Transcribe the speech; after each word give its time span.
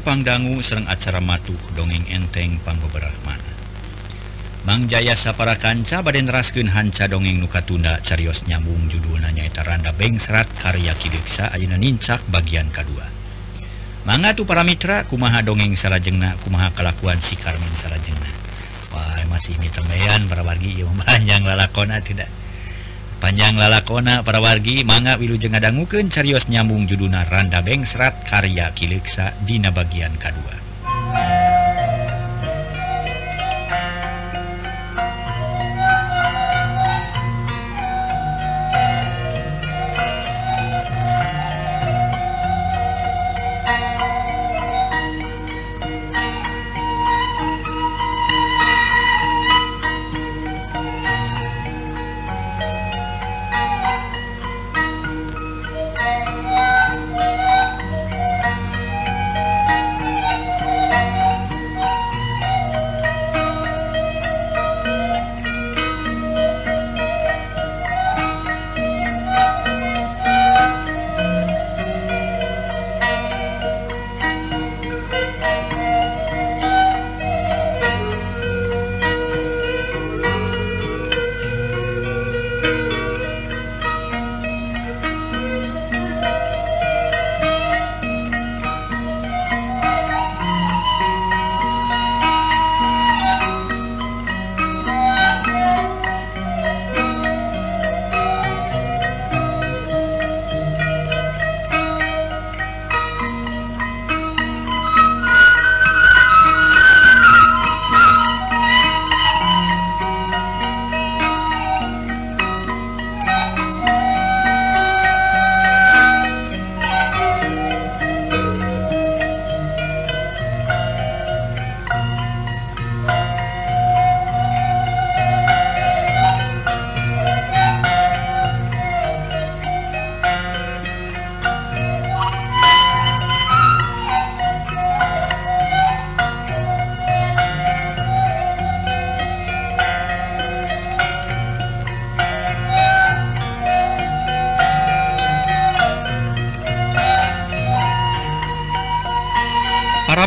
tepangdanggu 0.00 0.56
serrang 0.64 0.88
acara 0.88 1.20
matuh 1.20 1.60
dongeng 1.76 2.08
enteng 2.08 2.56
Pangoberahmana 2.64 3.52
Bang 4.64 4.88
Jaya 4.88 5.12
Sapara 5.12 5.60
Kanca 5.60 6.00
Baden 6.00 6.32
rasken 6.32 6.72
hanca 6.72 7.04
dongeng 7.04 7.36
nuka 7.36 7.60
tunda 7.60 8.00
carios 8.00 8.40
nyambung 8.48 8.88
judul 8.88 9.20
nanyaeta 9.20 9.60
Randa 9.60 9.92
Bengsrat 9.92 10.48
karya 10.56 10.96
Kideksa 10.96 11.52
Ayeuna 11.52 11.76
Nincak 11.76 12.24
bagian 12.32 12.72
kedua 12.72 13.20
Manga 14.08 14.32
tuh 14.32 14.48
para 14.48 14.64
mitra 14.64 15.04
kumaha 15.04 15.44
dongeng 15.44 15.76
salajengna 15.76 16.32
kumaha 16.40 16.72
kelakuan 16.72 17.20
si 17.20 17.36
Karmin 17.36 17.68
salajengna. 17.76 18.32
Wah 18.96 19.20
masih 19.28 19.60
ini 19.60 19.68
temean 19.68 20.24
para 20.24 20.40
wargi 20.40 20.72
yang 20.80 20.96
panjang 21.04 21.44
lalakona 21.44 22.00
tidak. 22.00 22.32
panjang 23.20 23.54
lalakona 23.54 24.24
para 24.24 24.40
wargi 24.40 24.82
manga 24.82 25.14
Wilu 25.20 25.36
jeng 25.36 25.52
ngadangguken 25.52 26.08
carios 26.08 26.48
nyambung 26.48 26.88
juduna 26.88 27.22
Randa 27.28 27.60
Bengsrat 27.60 28.24
karya 28.24 28.72
Kileksa 28.72 29.36
Dina 29.44 29.68
bagian 29.70 30.16
K2 30.16 30.49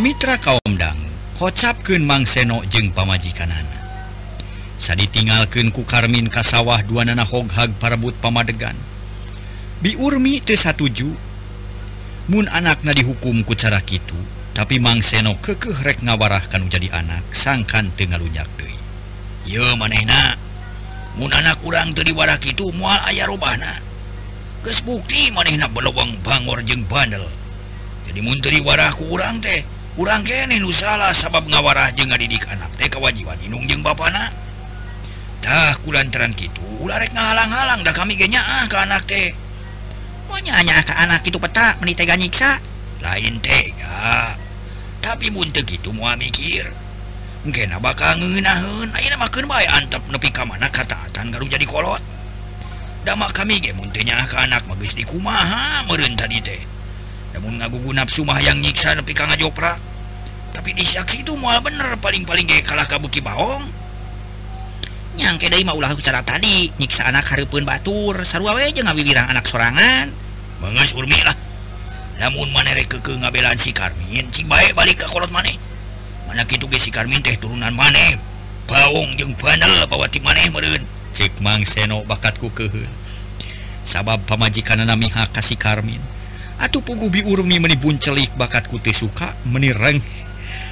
Mitra 0.03 0.35
kaumdang 0.35 0.99
kocapken 1.39 2.03
mangsenok 2.03 2.67
jeung 2.67 2.91
pamajikanana. 2.91 3.87
Sa 4.75 4.99
ditingalken 4.99 5.71
ku 5.71 5.87
Karmin 5.87 6.27
kasawah 6.27 6.83
dua 6.83 7.07
nana 7.07 7.23
hoghag 7.23 7.71
parebut 7.79 8.11
pamadegan. 8.19 8.75
Biurmi 9.79 10.43
T17 10.43 11.07
Mun 12.27 12.51
anaknya 12.51 12.91
dihukum 12.91 13.47
ku 13.47 13.55
cara 13.55 13.79
Kitu 13.79 14.19
tapi 14.51 14.75
mang 14.75 14.99
mangsenok 14.99 15.39
kekehrek 15.39 16.03
ngawarahkan 16.03 16.67
jadi 16.67 16.91
anak 16.99 17.23
sangkan 17.31 17.87
tengalunyak 17.95 18.51
Dei 18.59 18.75
yo 19.47 19.63
manehna 19.79 20.35
Mun 21.15 21.31
anak 21.31 21.63
kurang 21.63 21.95
tuh 21.95 22.03
diwara 22.03 22.35
itu 22.43 22.75
mual 22.75 22.99
ayah 23.07 23.31
rubahna. 23.31 23.79
Kesbukti 24.67 25.31
manehna 25.31 25.71
belowang 25.71 26.11
bangor 26.27 26.59
jeng 26.67 26.83
bandel. 26.91 27.23
Jadi 28.03 28.19
Munteri 28.19 28.59
warah 28.59 28.91
kurang 28.91 29.39
teh 29.39 29.72
kurang 29.93 30.25
kene 30.25 30.57
nu 30.57 30.73
salah 30.73 31.13
sabab 31.13 31.45
ngawarah 31.45 31.93
je 31.93 32.01
ngadidik 32.01 32.49
anak 32.49 32.73
teh 32.81 32.89
kewajiban 32.89 33.37
inung 33.45 33.69
jeung 33.69 33.85
bapanatah 33.85 35.77
kulantaran 35.85 36.33
gitu 36.33 36.65
ularek 36.81 37.13
ngahalang-halang 37.13 37.85
dah 37.85 37.93
kami 37.93 38.17
genya 38.17 38.41
ah 38.41 38.65
ke 38.65 38.73
anak 38.73 39.05
teh. 39.05 39.31
Maunya 40.25 40.57
hanya 40.57 40.81
ke 40.81 40.93
anak 40.97 41.21
itu 41.21 41.37
peta 41.37 41.77
menitega 41.77 42.17
nyiksa 42.17 42.57
lain 43.05 43.37
tega 43.43 44.33
tapi 45.03 45.29
buntek 45.29 45.67
itu 45.67 45.93
mau 45.93 46.09
mikir 46.17 46.73
mungkin 47.45 47.75
bakal 47.83 48.17
ngeunahun 48.17 48.95
ayeuna 48.97 49.19
makeun 49.19 49.45
bae 49.45 49.67
antep 49.67 50.01
nepi 50.09 50.31
ka 50.33 50.47
mana 50.47 50.71
kataatan 50.73 51.29
garu 51.29 51.45
jadi 51.45 51.67
kolot. 51.69 52.01
Damak 53.03 53.35
kami 53.35 53.59
ge 53.59 53.75
mun 53.75 53.91
teu 53.91 54.01
ka 54.07 54.47
anak 54.47 54.63
mah 54.63 54.79
geus 54.79 54.95
dikumaha 54.95 55.83
meureun 55.85 56.15
tadi 56.15 56.39
teh. 56.39 56.63
namun 57.33 57.57
ngagugu 57.57 57.91
nafsu 57.97 58.21
mah 58.21 58.37
yang 58.39 58.61
nyiksa 58.61 58.93
tapi 58.93 59.11
kang 59.11 59.29
ngajopra 59.33 59.93
tapi 60.53 60.69
disyak 60.77 61.09
itu 61.17 61.33
mual 61.33 61.57
bener 61.65 61.97
paling-paling 61.97 62.45
ge 62.45 62.61
kalah 62.61 62.85
ka 62.85 63.01
beuki 63.01 63.19
baong. 63.19 63.65
Nyangke 65.17 65.49
deui 65.49 65.65
mah 65.65 65.73
ulah 65.73 65.89
cara 65.97 66.21
tadi 66.21 66.69
nyiksa 66.77 67.09
anak 67.09 67.25
hareupeun 67.25 67.65
batur 67.65 68.21
sarua 68.21 68.53
we 68.53 68.69
jeung 68.69 68.85
ngawiwirang 68.85 69.33
anak 69.33 69.49
sorangan. 69.49 70.13
Mengas 70.61 70.93
urmi 70.93 71.17
lah. 71.25 71.33
Namun 72.21 72.53
mana 72.53 72.77
rek 72.77 73.01
ke 73.01 73.13
ngabelan 73.17 73.57
si 73.57 73.73
Karmin 73.73 74.29
cing 74.29 74.45
bae 74.45 74.69
balik 74.77 75.01
ke 75.01 75.09
kolot 75.09 75.33
maneh. 75.33 75.57
Mana 76.29 76.45
kitu 76.45 76.69
ge 76.69 76.77
si 76.77 76.93
Karmin 76.93 77.25
teh 77.25 77.33
turunan 77.41 77.73
maneh. 77.73 78.21
Baong 78.69 79.17
jeng 79.17 79.33
banal 79.41 79.89
bawati 79.89 80.21
maneh 80.21 80.53
meureun. 80.53 80.85
Cik 81.17 81.41
mang 81.41 81.65
seno 81.65 82.05
bakatku 82.05 82.53
kehe 82.53 82.85
sabab 83.83 84.21
pamajikan 84.29 84.85
miha 84.85 85.25
ka 85.33 85.41
kasih 85.41 85.57
Karmin. 85.57 86.12
Atuh 86.63 86.79
pugubi 86.79 87.19
urmi 87.27 87.59
meni 87.59 87.75
buncelik 87.75 88.31
bakat 88.39 88.71
ku 88.71 88.79
suka 88.95 89.35
menireng 89.43 89.99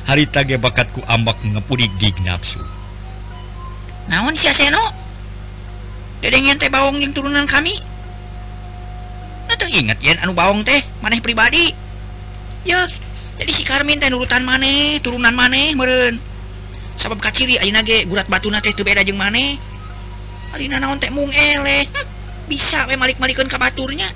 hari 0.08 0.24
tage 0.24 0.56
bakatku 0.56 1.04
ambak 1.04 1.36
ngepuri 1.44 1.92
gig 2.00 2.16
nafsu 2.24 2.64
naon 4.12 4.36
si 4.36 4.48
seno? 4.52 4.82
Dedengen 6.22 6.60
teh 6.60 6.70
bawang 6.70 7.02
yang 7.02 7.16
turunan 7.16 7.48
kami? 7.50 7.80
Nah, 9.50 9.58
ingat 9.72 9.98
ya 10.04 10.16
anu 10.22 10.36
bawang 10.36 10.62
teh 10.68 10.84
maneh 11.00 11.24
pribadi. 11.24 11.74
Ya 12.68 12.86
jadi 13.42 13.52
si 13.56 13.64
Karmin 13.66 13.98
teh 13.98 14.12
urutan 14.12 14.46
maneh 14.46 15.00
turunan 15.02 15.34
maneh 15.34 15.74
meren 15.74 16.20
sabab 17.00 17.24
kaciri 17.24 17.58
ayeuna 17.58 17.82
ge 17.82 18.06
gurat 18.06 18.28
batuna 18.30 18.62
teh 18.62 18.76
teu 18.76 18.86
beda 18.86 19.02
jeung 19.02 19.18
maneh. 19.18 19.58
Alina 20.54 20.78
naon 20.78 21.00
teh 21.00 21.10
mung 21.10 21.32
eleh. 21.32 21.88
Hm, 21.88 22.08
bisa 22.52 22.86
we 22.86 23.00
malik-malikeun 23.00 23.48
ka 23.48 23.58
baturnya. 23.58 24.12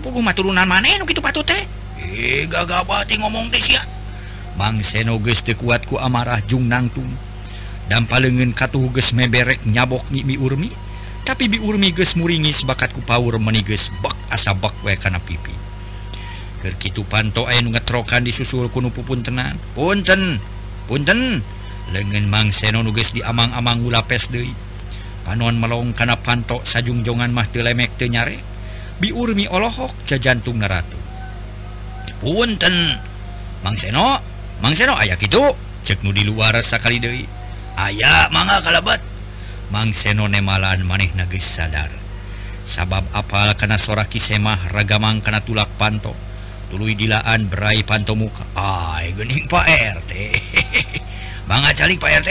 turunan 0.00 0.66
maneh 0.66 0.98
gitu 1.06 1.22
patut 1.22 1.46
teh. 1.46 1.62
Eh, 1.98 2.46
Gagabati 2.50 3.18
ngomong 3.18 3.50
teh 3.50 3.62
ya 3.62 3.82
Bang 4.54 4.82
Senoges 4.86 5.42
dekuatku 5.42 5.98
amarah 5.98 6.38
Jung 6.46 6.70
nangtung 6.70 7.10
dan 7.90 8.06
palengeun 8.08 8.54
katuh 8.56 8.86
geus 8.94 9.12
meberek 9.12 9.60
nyabok 9.68 10.08
ngimi 10.08 10.40
urmi. 10.40 10.70
Tapi 11.24 11.48
biurmi 11.48 11.88
ges 11.96 12.20
muringis 12.20 12.68
bakatku 12.68 13.00
power 13.00 13.40
meniges 13.40 13.88
bak 14.04 14.12
asa 14.28 14.52
bak 14.52 14.76
we 14.84 14.92
kana 14.92 15.16
pipi. 15.16 15.56
Kerkitu 16.60 17.00
panto 17.08 17.48
anu 17.48 17.72
ngetrokan 17.72 18.24
disusul 18.24 18.68
kuno 18.68 18.92
pupun 18.92 19.24
tenan. 19.24 19.56
Punten 19.72 20.40
punten. 20.88 21.40
Lengan 21.92 22.24
Mang 22.32 22.48
Seno 22.48 22.80
nuges 22.80 23.12
di 23.12 23.20
amang-amang 23.20 23.84
ulapes 23.84 24.32
deui. 24.32 24.52
Panon 25.24 25.56
melong 25.60 25.92
kana 25.92 26.16
panto 26.16 26.60
sajungjongan 26.64 27.32
mah 27.32 27.48
teu 27.48 27.60
lemek 27.60 27.96
teu 28.00 28.08
nyarek 28.08 28.53
biurmi 29.02 29.50
Allahok 29.50 29.94
cajantung 30.06 30.62
naratu 30.62 31.04
punten. 32.24 32.96
Mang 33.60 33.76
Seno 33.76 34.20
Mang 34.64 34.72
Seno 34.72 34.96
aya 34.96 35.16
gitu 35.20 35.40
ceknu 35.84 36.16
di 36.16 36.24
luar 36.24 36.56
sakali 36.64 36.96
Dewi 36.96 37.24
ayaah 37.76 38.32
manga 38.32 38.64
kalabat. 38.64 39.04
Mang 39.68 39.92
Seno 39.92 40.24
nemalan 40.24 40.80
maneh 40.88 41.12
nagis 41.12 41.44
sadar. 41.44 41.92
Sabab 42.64 43.04
apal 43.12 43.52
karena 43.60 43.76
sora 43.76 44.08
kisemah 44.08 44.72
ragamang 44.72 45.20
karena 45.20 45.44
tulak 45.44 45.68
panto. 45.76 46.16
Tulu 46.72 46.88
dilaan 46.96 47.52
berai 47.52 47.84
panto 47.84 48.16
muka. 48.16 48.44
Ay 48.56 49.12
gening 49.12 49.44
Pak 49.44 49.68
RT 49.68 50.12
manga 51.48 51.76
calik 51.76 52.00
Pak 52.00 52.24
RT 52.24 52.30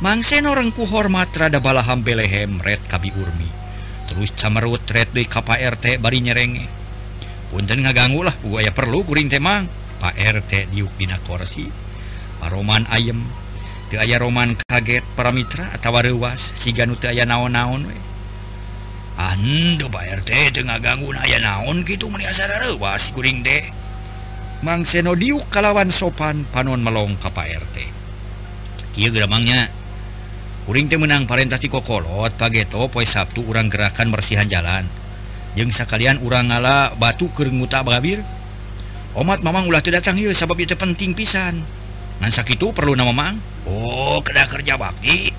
Mang 0.00 0.24
Seno 0.24 0.56
rengku 0.56 0.88
hormat 0.88 1.30
rada 1.36 1.60
balaham 1.60 2.00
Belehem 2.00 2.58
red 2.64 2.80
kabi 2.88 3.12
urmi. 3.14 3.53
terus 4.10 4.30
camerut 4.36 4.84
red 4.90 5.10
di 5.12 5.24
KPRT 5.24 5.98
bari 5.98 6.20
nyerenge 6.20 6.66
punten 7.54 7.86
ngaganggu 7.86 8.26
lah 8.26 8.34
buaya 8.42 8.74
perlu 8.74 9.06
kuring 9.06 9.30
temang 9.30 9.70
Pak 10.04 10.20
RT 10.20 10.74
diuk 10.74 10.92
dina 11.00 11.16
korsi. 11.22 11.64
Roman 12.44 12.84
ayem. 12.92 13.24
Di 13.88 13.96
aya 13.96 14.20
Roman 14.20 14.52
kaget 14.68 15.00
para 15.16 15.32
mitra 15.32 15.72
atau 15.72 15.96
rewas 15.96 16.52
si 16.60 16.76
ganu 16.76 16.92
teu 17.00 17.08
aya 17.08 17.24
naon-naon 17.24 17.88
we. 17.88 17.96
Ah, 19.16 19.32
Ando 19.32 19.88
Pak 19.88 20.20
RT 20.20 20.52
teu 20.52 20.68
ngaganggu 20.68 21.14
aya 21.16 21.40
naon 21.40 21.88
gitu 21.88 22.12
meni 22.12 22.28
asa 22.28 22.44
rewas 22.44 23.08
kuring 23.16 23.40
teh. 23.40 23.64
Mang 24.60 24.84
Seno 24.84 25.16
diuk 25.16 25.48
kalawan 25.48 25.88
sopan 25.88 26.44
panon 26.52 26.84
melong 26.84 27.16
ka 27.16 27.32
Pak 27.32 27.48
RT 27.48 27.76
Kieu 28.92 29.08
geramangnya. 29.08 29.72
Kuring 30.64 30.88
tim 30.88 31.04
menang 31.04 31.28
Parentah 31.28 31.60
ti 31.60 31.68
kokolot 31.68 32.32
pageto 32.40 32.88
poi 32.88 33.04
Sabtu 33.04 33.44
urang 33.44 33.68
gerakan 33.68 34.08
bersihan 34.08 34.48
jalan. 34.48 34.88
Jeung 35.54 35.70
sakalian 35.70 36.18
urang 36.24 36.50
ngala 36.50 36.96
batu 36.98 37.30
keur 37.30 37.46
nguta 37.52 37.86
babir 37.86 38.26
Omat 39.14 39.46
Mamang 39.46 39.70
ulah 39.70 39.78
teu 39.78 39.94
datang 39.94 40.18
ieu 40.18 40.34
sabab 40.34 40.58
itu 40.58 40.74
penting 40.74 41.14
pisan. 41.14 41.62
Ngan 42.18 42.32
sakitu 42.34 42.74
perlu 42.74 42.98
nama 42.98 43.14
Mamang. 43.14 43.38
Oh 43.68 44.18
kena 44.24 44.48
kerja 44.50 44.74
bakti. 44.74 45.30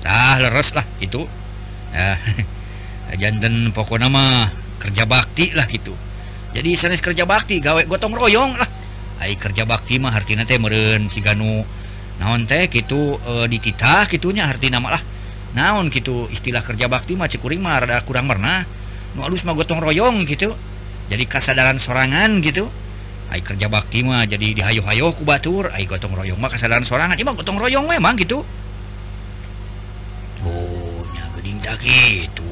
Tah 0.00 0.40
leres 0.40 0.72
lah 0.72 0.86
itu 1.02 1.28
Ah, 1.90 2.14
janten 3.20 3.74
pokok 3.74 3.98
mah 4.06 4.46
kerja 4.78 5.02
bakti 5.02 5.50
lah 5.50 5.66
gitu 5.66 5.90
jadi 6.50 6.70
sanes 6.74 6.98
kerja 6.98 7.22
bakti 7.22 7.62
gawe 7.62 7.86
gotong 7.86 8.14
royong 8.14 8.58
lah. 8.58 8.70
Ai 9.22 9.38
kerja 9.38 9.62
bakti 9.62 10.00
mah 10.02 10.10
artinya 10.10 10.42
teh 10.42 10.58
meren 10.58 11.06
si 11.06 11.22
Ganu. 11.22 11.62
naon 12.20 12.44
teh 12.44 12.68
gitu 12.68 13.16
e, 13.16 13.48
di 13.48 13.56
kita 13.56 14.04
gitunya 14.12 14.44
arti 14.44 14.68
namalah 14.68 15.00
naon 15.56 15.88
gitu 15.90 16.28
istilah 16.30 16.62
kerja 16.62 16.86
bakti 16.86 17.16
mah 17.16 17.26
cekurimah 17.26 17.82
rada 17.82 18.04
kurang 18.06 18.30
pernah 18.30 18.62
nu 19.16 19.26
alus 19.26 19.42
mah 19.42 19.54
gotong 19.58 19.82
royong 19.82 20.22
gitu. 20.26 20.54
Jadi 21.10 21.26
kesadaran 21.26 21.82
sorangan 21.82 22.38
gitu. 22.38 22.70
Ay 23.30 23.42
kerja 23.42 23.66
bakti 23.66 24.06
mah 24.06 24.26
jadi 24.26 24.54
dihayo-hayo 24.54 25.10
ku 25.14 25.26
batur. 25.26 25.74
Ay 25.74 25.86
gotong 25.86 26.14
royong 26.14 26.38
mah 26.38 26.50
kesadaran 26.50 26.86
sorangan. 26.86 27.18
Imah 27.18 27.34
gotong 27.34 27.58
royong 27.58 27.90
memang 27.90 28.14
gitu. 28.14 28.46
Oh 30.46 31.02
nya 31.10 31.26
geuning 31.34 31.58
da 31.58 31.74
gitu. 31.82 32.46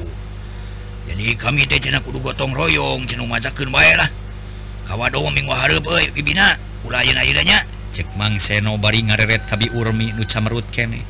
Jadi 1.07 1.39
kami 1.39 1.63
teh 1.65 1.79
cenah 1.79 2.03
kudu 2.03 2.19
gotong 2.19 2.51
royong 2.51 3.07
cenah 3.07 3.23
matakeun 3.23 3.71
bae 3.71 3.95
lah. 3.95 4.11
Kawa 4.83 5.07
do 5.07 5.23
minggu 5.23 5.55
hareup 5.55 5.87
euy 5.87 6.11
bibina. 6.11 6.59
Ulah 6.83 7.03
ayeuna 7.03 7.23
ayeuna 7.23 7.43
nya 7.43 7.59
cek 7.95 8.15
mang 8.15 8.37
seno 8.37 8.77
bari 8.77 9.05
ngareret 9.05 9.45
kabi 9.49 9.69
urmi 9.73 10.13
nu 10.13 10.23
camerut 10.25 10.65
kene. 10.69 11.01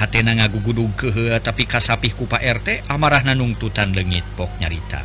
Hatena 0.00 0.32
ngagugudug 0.32 0.96
ke 0.96 1.10
tapi 1.44 1.68
kasapih 1.68 2.16
ku 2.16 2.24
Pak 2.24 2.40
RT 2.40 2.88
amarah 2.88 3.20
nungtutan 3.36 3.92
lengit 3.92 4.24
pok 4.34 4.48
nyarita. 4.60 5.04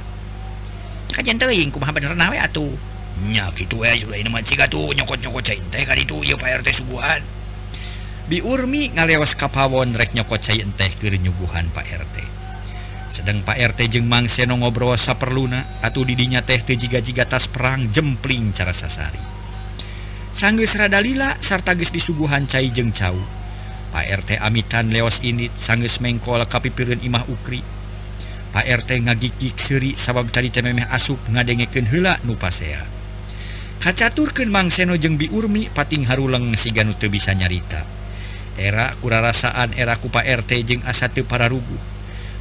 Kajian 1.12 1.40
teuing 1.40 1.72
kumaha 1.72 1.92
bener 1.92 2.16
nawe 2.16 2.38
atuh. 2.40 2.72
Nya 3.28 3.48
kitu 3.56 3.80
we 3.80 3.92
juga 3.96 4.20
ini 4.20 4.28
mah 4.28 4.44
ciga 4.44 4.68
tuh 4.68 4.92
nyokot-nyokot 4.92 5.44
cai 5.44 5.60
teh 5.72 5.84
ka 5.88 5.96
ditu 5.96 6.20
ieu 6.24 6.36
Pak 6.36 6.64
RT 6.64 6.84
subuhan. 6.84 7.24
Bi 8.26 8.44
Urmi 8.44 8.92
ngalewas 8.92 9.38
kapawon 9.40 9.96
rek 9.96 10.16
nyokot 10.16 10.40
cai 10.44 10.64
teh 10.64 10.92
keur 11.00 11.16
nyuguhan 11.16 11.72
Pak 11.72 11.88
RT 11.88 12.36
sedang 13.16 13.40
Pak 13.48 13.56
RT 13.56 13.96
jeung 13.96 14.12
Mang 14.12 14.28
Seno 14.28 14.60
ngobrol 14.60 15.00
saperluna 15.00 15.80
atuh 15.80 16.04
didinya 16.04 16.44
teh 16.44 16.60
teu 16.60 16.76
jiga-jiga 16.76 17.24
tas 17.24 17.48
perang 17.48 17.88
jempling 17.96 18.52
cara 18.52 18.76
sasari. 18.76 19.35
sanggisradalila 20.36 21.40
sartagis 21.40 21.90
disuguhan 21.96 22.46
Cai 22.46 22.70
jeng 22.76 22.92
Cau. 22.92 23.16
PRT 23.96 24.44
Amitan 24.44 24.92
leos 24.92 25.24
ini 25.24 25.48
sanggeus 25.56 26.04
mengkol 26.04 26.44
kapipirun 26.46 27.00
Imah 27.00 27.24
Ukri. 27.32 27.64
PRT 28.52 28.90
ngagiki 29.08 29.56
seuri 29.56 29.96
sabab 29.96 30.32
tadi 30.32 30.52
tememeh 30.52 30.88
asup 30.92 31.20
ngadengeken 31.32 31.88
hela 31.92 32.16
nupasea 32.24 32.96
kacaturken 33.86 34.50
Mang 34.50 34.74
Seno 34.74 34.98
jeung 34.98 35.14
biurmi 35.14 35.70
pating 35.70 36.10
Haruleng 36.10 36.58
siganu 36.58 36.98
teu 36.98 37.12
bisa 37.12 37.38
nyarita. 37.38 37.86
Era 38.56 38.96
kurarasaan 38.98 39.76
era 39.78 40.00
kupa 40.00 40.24
RT 40.24 40.52
jeung 40.64 40.82
asate 40.88 41.28
para 41.28 41.46
rugu 41.46 41.78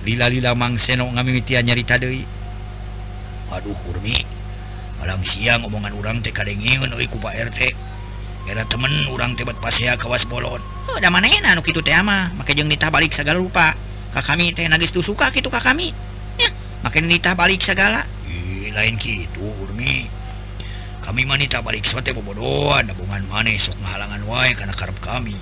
lila-lila 0.08 0.56
Mang 0.56 0.80
Seno 0.80 1.04
ngamimitian 1.12 1.68
nyarita 1.68 2.00
deui. 2.00 2.24
Aduh 3.52 3.76
Urmi. 3.90 4.43
malam 5.04 5.20
siang 5.20 5.60
omongan 5.68 5.92
urang 6.00 6.18
teh 6.24 6.32
kadengiun 6.32 6.88
euy 6.96 7.04
ku 7.04 7.20
Pak 7.20 7.36
RT 7.36 7.76
era 8.48 8.64
temen 8.64 8.88
urang 9.12 9.36
tebat 9.36 9.52
pasea 9.60 10.00
kawas 10.00 10.24
bolon. 10.24 10.64
Oh 10.88 10.96
da 10.96 11.12
mana 11.12 11.28
enak 11.28 11.60
nu 11.60 11.60
kitu 11.60 11.84
teh 11.84 11.92
mah 12.00 12.32
make 12.32 12.56
jeung 12.56 12.72
nitah 12.72 12.88
balik 12.88 13.12
segala 13.12 13.36
rupa. 13.36 13.76
Ka 14.16 14.24
kami 14.24 14.56
teh 14.56 14.64
nagis 14.64 14.88
tu 14.88 15.04
suka 15.04 15.28
kitu 15.28 15.52
ka 15.52 15.60
kami. 15.60 15.92
Ya 16.40 16.48
make 16.80 17.04
nitah 17.04 17.36
balik 17.36 17.60
segala 17.60 18.08
ih 18.24 18.72
lain 18.72 18.96
kitu 18.96 19.44
urmi. 19.60 20.08
Kami 21.04 21.28
mah 21.28 21.36
nitah 21.36 21.60
balik 21.60 21.84
sote 21.84 22.16
bobodoan 22.16 22.88
nabungan 22.88 23.28
maneh 23.28 23.60
sok 23.60 23.76
ngahalangan 23.84 24.24
wae 24.24 24.56
kana 24.56 24.72
karep 24.72 24.96
kami. 25.04 25.36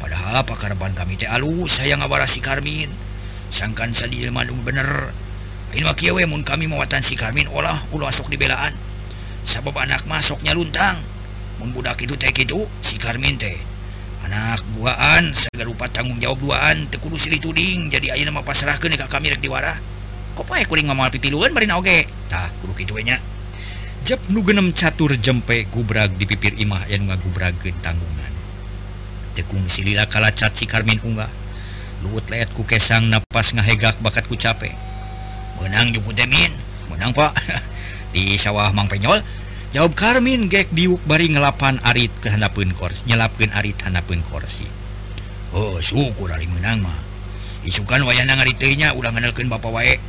Padahal 0.00 0.48
pakarban 0.48 0.96
kami 0.96 1.20
teh 1.20 1.28
alus 1.28 1.76
saya 1.76 1.92
ngabarasi 2.00 2.40
Karmin. 2.40 2.88
Sangkan 3.52 3.92
sadil 3.92 4.32
malung 4.32 4.64
bener. 4.64 5.12
Ilmakimun 5.76 6.48
kami 6.48 6.64
mawatan 6.64 7.04
si 7.04 7.12
Karmin 7.12 7.44
olah 7.52 7.84
ulah 7.92 8.08
sok 8.08 8.32
dibelaan 8.32 8.72
sabab 9.44 9.76
anak 9.80 10.08
masuknya 10.08 10.56
luntang. 10.56 10.96
Budak 11.58 12.00
itu 12.00 12.14
teh 12.16 12.32
kitu 12.32 12.64
si 12.80 12.96
Karmin 12.96 13.36
teh. 13.36 13.56
Anak 14.24 14.64
buaan 14.72 15.36
segala 15.36 15.68
rupa 15.68 15.84
tanggung 15.92 16.16
jawab 16.22 16.40
duaan 16.40 16.88
tekulu 16.88 17.20
silih 17.20 17.40
tuding 17.42 17.92
jadi 17.92 18.16
ayeuna 18.16 18.40
mah 18.40 18.44
pasrahkeun 18.46 18.96
ka 18.96 19.08
kami 19.12 19.32
rek 19.32 19.44
diwara. 19.44 19.76
kok 20.38 20.46
pakai 20.46 20.70
kuring 20.70 20.86
ngamal 20.86 21.10
pipiluan 21.10 21.50
barina 21.50 21.76
oge? 21.76 22.06
Tah 22.30 22.48
kudu 22.62 22.72
kitu 22.78 22.94
we 22.94 23.02
nya. 23.02 23.18
Jep 24.06 24.22
nu 24.30 24.40
genem 24.46 24.70
catur 24.70 25.18
jempe 25.18 25.66
gubrag 25.68 26.14
di 26.14 26.24
pipir 26.24 26.54
imah 26.54 26.86
yang 26.86 27.10
ngagubrageun 27.10 27.74
tanggungan. 27.82 28.32
Tekung 29.34 29.66
silila 29.66 30.06
kalacat 30.06 30.54
si 30.54 30.64
Karmin 30.64 31.02
unggah. 31.02 31.28
Luhut 32.06 32.24
leet 32.30 32.48
ku 32.54 32.62
kesang 32.62 33.10
napas 33.10 33.50
ngahegak 33.50 33.98
bakat 33.98 34.30
ku 34.30 34.38
capek 34.38 34.87
menang 35.60 35.90
jukumin 35.94 36.52
menang 36.90 37.14
Pak. 37.14 37.32
Di 38.14 38.34
sawah 38.40 38.72
Mang 38.72 38.88
Penyol. 38.88 39.20
Jawab 39.68 39.92
Karmin 39.92 40.48
gek 40.48 40.72
diuk 40.72 40.98
bari 41.04 41.28
ngelapan 41.28 41.76
Arit 41.84 42.08
kehendapun 42.24 42.72
kors 42.72 43.04
nyelapkan 43.04 43.52
Arit 43.52 43.76
handapun 43.84 44.24
korsi. 44.32 44.64
Oh 45.52 45.76
syukur 45.84 46.32
Ali 46.32 46.48
menang 46.48 46.80
mah. 46.80 46.96
Isukan 47.68 48.00
wayana 48.08 48.38
nya, 48.38 48.96
udah 48.96 49.10
ngenalkan 49.12 49.52
Bapak 49.52 49.68
wae. 49.68 50.00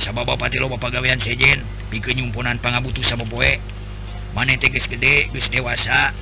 Sama 0.00 0.24
Bapak 0.24 0.48
Tilo 0.48 0.72
Bapak 0.72 0.96
gawean 0.96 1.20
sejen 1.20 1.60
bikin 1.92 2.24
nyumpunan 2.24 2.56
pangabutuh 2.56 3.04
sama 3.04 3.28
boe. 3.28 3.60
Mana 4.32 4.56
teges 4.56 4.88
gede 4.88 5.28
geus 5.32 5.52
dewasa 5.52 6.16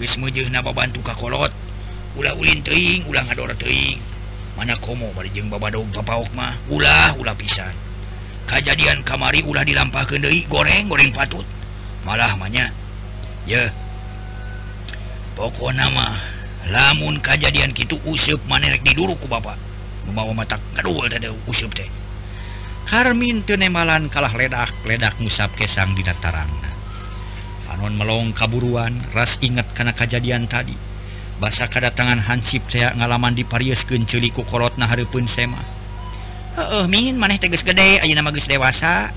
geus 0.00 0.16
mejeh 0.16 0.48
naba 0.48 0.72
bantu 0.72 1.04
kakolot 1.04 1.52
ulah 2.16 2.32
ulin 2.32 2.64
teing 2.64 3.04
ulah 3.04 3.20
ngador 3.28 3.52
teing 3.60 4.00
mana 4.56 4.76
komo 4.80 5.08
bari 5.16 5.32
jeung 5.32 5.48
babadog 5.48 5.88
papaok 5.88 6.28
mah? 6.36 6.52
Ulah 6.68 7.16
ulah 7.16 7.32
pisan. 7.32 7.72
kejadian 8.50 9.06
kamari 9.06 9.46
ulah 9.46 9.62
dilampah 9.62 10.02
deui 10.18 10.42
goreng 10.50 10.90
goreng 10.90 11.14
patut. 11.14 11.46
Malah 12.02 12.34
manya 12.34 12.74
ya 13.46 13.70
pokok 15.38 15.70
nama 15.70 16.18
lamun 16.66 17.22
kejadian 17.22 17.70
gitu 17.70 17.94
rek 18.02 18.42
manerek 18.50 18.82
diduruku 18.82 19.30
Bapak. 19.30 19.54
Membawa 20.10 20.34
mata 20.34 20.58
kedua 20.74 21.06
tadi 21.06 21.30
useup 21.46 21.70
teh. 21.70 21.86
Harmin 22.90 23.46
tenemalan 23.46 24.10
kalah 24.10 24.34
ledak 24.34 24.74
ledak 24.82 25.14
musap 25.22 25.54
kesang 25.54 25.94
di 25.94 26.02
dataran. 26.02 26.50
Anon 27.70 27.94
melong 27.94 28.34
kaburuan 28.34 28.98
ras 29.14 29.38
ingat 29.38 29.70
karena 29.78 29.94
kejadian 29.94 30.50
tadi. 30.50 30.74
Basa 31.38 31.70
kedatangan 31.70 32.18
Hansip 32.18 32.66
saya 32.66 32.92
ngalaman 32.98 33.32
di 33.32 33.46
Paris 33.46 33.86
ku 33.86 34.42
korot 34.44 34.76
nah 34.76 34.90
haripun 34.90 35.24
semah 35.24 35.79
Uh, 36.58 36.86
min 36.90 37.14
maneh 37.14 37.38
teges 37.38 37.62
gede 37.62 38.02
aja 38.02 38.14
nama 38.14 38.34
guys 38.34 38.50
dewasa. 38.50 39.14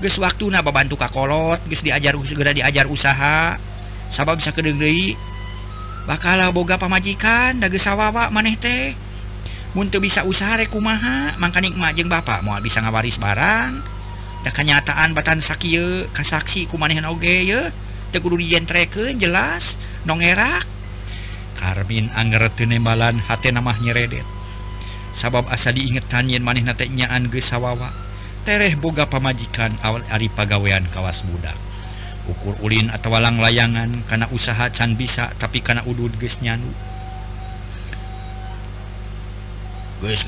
Guys 0.00 0.16
waktu 0.16 0.48
na 0.48 0.64
ka 0.64 0.72
kakolot 0.96 1.60
guys 1.68 1.84
diajar 1.84 2.16
segera 2.24 2.56
diajar 2.56 2.88
usaha. 2.88 3.60
Sabab 4.08 4.40
bisa 4.40 4.54
kedengdei 4.56 5.18
bakal 6.06 6.38
boga 6.54 6.78
pamajikan 6.78 7.58
dages 7.60 7.84
sawawa 7.84 8.32
maneh 8.32 8.56
teh. 8.56 8.96
Untuk 9.76 10.00
bisa 10.00 10.24
usaha 10.24 10.56
rekumaha 10.56 11.36
maka 11.36 11.60
nikmajeng 11.60 12.08
Bapak 12.08 12.40
mau 12.40 12.56
bisa 12.64 12.80
ngawaris 12.80 13.20
barang. 13.20 13.72
Dan 14.46 14.52
kenyataan 14.54 15.12
batan 15.12 15.44
sakit 15.44 16.14
kasaksi 16.14 16.70
kumanehan 16.70 17.04
oge 17.04 17.44
ya 17.44 17.68
tegudu 18.14 18.38
dijentreken 18.38 19.18
jelas 19.18 19.74
nongerak 20.06 20.62
Karmin 21.56 22.12
angger 22.12 22.52
tenembalan 22.52 23.16
hati 23.16 23.48
nama 23.48 23.72
nyeredet. 23.80 24.35
sabab 25.16 25.48
asa 25.48 25.72
diingetan 25.72 26.28
yen 26.28 26.44
maneh 26.44 26.62
nateknyaan 26.62 27.32
ge 27.32 27.40
sawawa. 27.40 27.90
Tereh 28.46 28.78
boga 28.78 29.10
pamajikan 29.10 29.74
awal 29.82 30.04
Ari 30.12 30.30
pagawean 30.30 30.86
kawas 30.92 31.24
budak. 31.26 31.56
Ukur 32.30 32.54
Ulin 32.62 32.92
atau 32.92 33.10
walang 33.10 33.42
layangan 33.42 33.90
karena 34.06 34.30
usaha 34.30 34.70
can 34.70 34.94
bisa 34.94 35.32
tapi 35.40 35.64
karena 35.64 35.82
udud 35.82 36.14
guys 36.20 36.38
nyanu. 36.44 36.70
Guys 40.04 40.22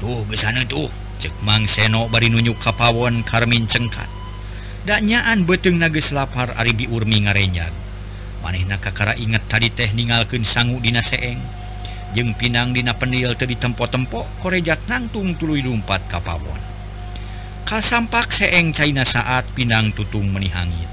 tuh 0.00 0.24
sana 0.34 0.64
tuh. 0.64 0.88
Cek 1.20 1.44
Mang 1.44 1.68
Seno 1.68 2.08
bari 2.08 2.32
nunjuk 2.32 2.56
kapawon 2.56 3.20
Karmin 3.20 3.68
cengkat. 3.68 4.08
Daknyaan 4.88 5.44
beteng 5.44 5.76
nages 5.76 6.16
lapar 6.16 6.56
Aribi 6.56 6.88
Urmi 6.88 7.28
ngarenyag. 7.28 7.68
Maneh 8.40 8.64
nakakara 8.64 9.12
inget 9.20 9.44
tadi 9.44 9.68
teh 9.68 9.92
ningalkan 9.92 10.40
sangu 10.40 10.80
dina 10.80 11.04
seeng. 11.04 11.59
jeng 12.16 12.34
pinang 12.34 12.74
dina 12.74 12.94
penil 12.96 13.34
tadi 13.38 13.54
tempo-tempo 13.54 14.26
korejat 14.42 14.90
nangtung 14.90 15.38
tuluy 15.38 15.62
lumpat 15.62 16.02
kapawon 16.10 16.70
kasampak 17.70 18.34
seeng 18.34 18.74
China 18.74 19.06
saat 19.06 19.46
pinang 19.54 19.94
tutung 19.94 20.26
menihangit. 20.34 20.90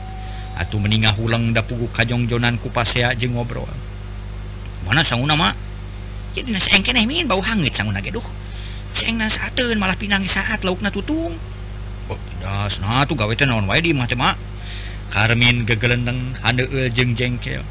Atuh 0.58 0.78
meningah 0.78 1.14
hulang 1.14 1.50
da 1.50 1.66
pugu 1.66 1.90
kajongjonan 1.90 2.62
ku 2.62 2.70
pasea 2.70 3.18
jeung 3.18 3.34
ngobrol. 3.34 3.70
Mana 4.86 5.02
sanguna 5.02 5.34
mak 5.34 5.58
jadi 6.38 6.54
seeng 6.62 6.86
keneh 6.86 7.10
min. 7.10 7.26
Bau 7.26 7.42
hangit 7.42 7.74
sanguna 7.74 7.98
ge 7.98 8.14
duh 8.14 8.26
seeng 8.94 9.18
nasateun 9.18 9.78
malah 9.82 9.98
pinang 9.98 10.22
saat 10.30 10.62
laukna 10.62 10.94
tutung. 10.94 11.34
Oh, 12.14 12.20
das. 12.42 12.78
Nah 12.78 13.06
tuh 13.10 13.18
gawe 13.18 13.34
teh 13.34 13.50
naon 13.50 13.66
wae 13.66 13.82
di 13.82 13.94
mah 13.94 14.06
teh 14.06 14.18
mak 14.18 14.38
Karmin 15.10 15.66
gegelendeng 15.66 16.38
handeul 16.46 16.94
jeung 16.94 17.18
jengkel. 17.18 17.66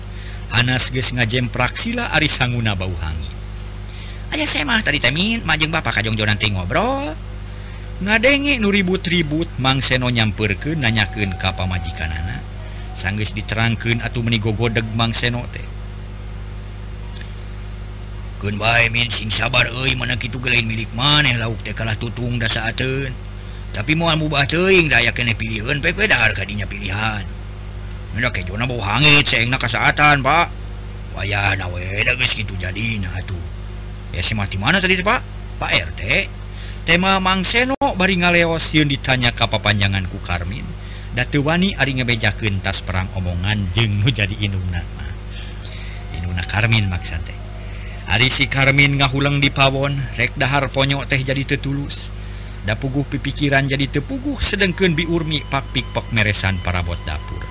Anas 0.50 0.90
geus 0.94 1.10
ngajemprak 1.10 1.78
sila 1.78 2.10
ari 2.10 2.30
sanguna 2.30 2.78
bau 2.78 2.94
hangit. 3.02 3.25
aya 4.36 4.44
semah 4.44 4.84
tadi 4.84 5.00
temin 5.00 5.40
majeng 5.48 5.72
Bapak 5.72 5.96
Kajjong 5.96 6.12
nanti 6.20 6.52
ngobrol. 6.52 7.16
Ngadenge 8.04 8.60
nu 8.60 8.68
ribut-ribut 8.68 9.48
Mang 9.56 9.80
Seno 9.80 10.12
nyampurken 10.12 10.84
nanyaken 10.84 11.40
kapa 11.40 11.64
majikan 11.64 12.12
anak 12.12 12.44
sanggus 13.00 13.32
diterangkan 13.32 14.04
atau 14.04 14.20
menigogodeg 14.20 14.84
Mang 14.92 15.16
Seno 15.16 15.40
teh. 15.48 15.64
Sing 19.08 19.32
sabar 19.32 19.72
lain 19.72 19.96
milik 20.68 20.92
maneh 20.92 21.40
lauk 21.40 21.64
kalah 21.72 21.96
tutung 21.96 22.36
da 22.36 22.44
saateun. 22.46 23.16
tapi 23.72 23.96
moal 23.96 24.20
mubah 24.20 24.44
teing 24.44 24.92
daya 24.92 25.12
kene 25.16 25.32
pilihan 25.32 25.80
pek 25.80 25.96
beda 25.96 26.36
kadinya 26.36 26.68
pilihan. 26.68 27.24
Nuna 28.12 28.28
ke 28.28 28.44
jona 28.44 28.68
bau 28.68 28.84
hangit 28.84 29.24
seenak 29.24 29.64
kasaatan 29.64 30.20
pak. 30.20 30.52
Wayah 31.16 31.56
geus 31.56 32.36
kitu 32.36 32.52
jadina 32.60 33.08
tuh 33.24 33.55
ya 34.16 34.25
si 34.25 34.32
mati 34.32 34.56
mana 34.56 34.80
tadi 34.80 34.96
Pak? 34.96 35.20
Pak 35.61 35.70
RT 35.92 36.02
tema 36.88 37.20
Mang 37.20 37.44
Seno 37.44 37.76
bari 37.76 38.16
ngaleos 38.16 38.73
yun 38.73 38.88
ditanya 38.88 39.37
ka 39.37 39.44
papanjangan 39.44 40.08
ku 40.08 40.16
Karmin. 40.25 40.64
Datu 41.12 41.44
Wani 41.44 41.76
ari 41.76 42.00
ngebejakeun 42.00 42.64
tas 42.64 42.80
perang 42.80 43.08
omongan 43.12 43.73
jeung 43.76 44.00
nu 44.00 44.08
jadi 44.08 44.32
indungna 44.40 44.80
mah. 44.96 45.12
Indungna 46.16 46.44
Karmin 46.49 46.88
maksud 46.88 47.20
teh. 47.28 47.37
Ari 48.08 48.32
si 48.32 48.49
Karmin 48.49 48.96
ngahulang 48.96 49.40
di 49.40 49.52
pawon 49.52 50.00
rek 50.16 50.32
dahar 50.40 50.73
ponyok 50.73 51.08
teh 51.08 51.20
jadi 51.20 51.44
tetulus. 51.44 52.08
Da 52.64 52.76
puguh 52.76 53.04
pipikiran 53.04 53.68
jadi 53.68 53.88
tepuguh 53.88 54.40
sedangkan 54.40 54.96
biurmi 54.96 55.44
pak 55.49 55.76
pikpok 55.76 56.12
meresan 56.16 56.56
parabot 56.64 56.99
dapur. 57.04 57.44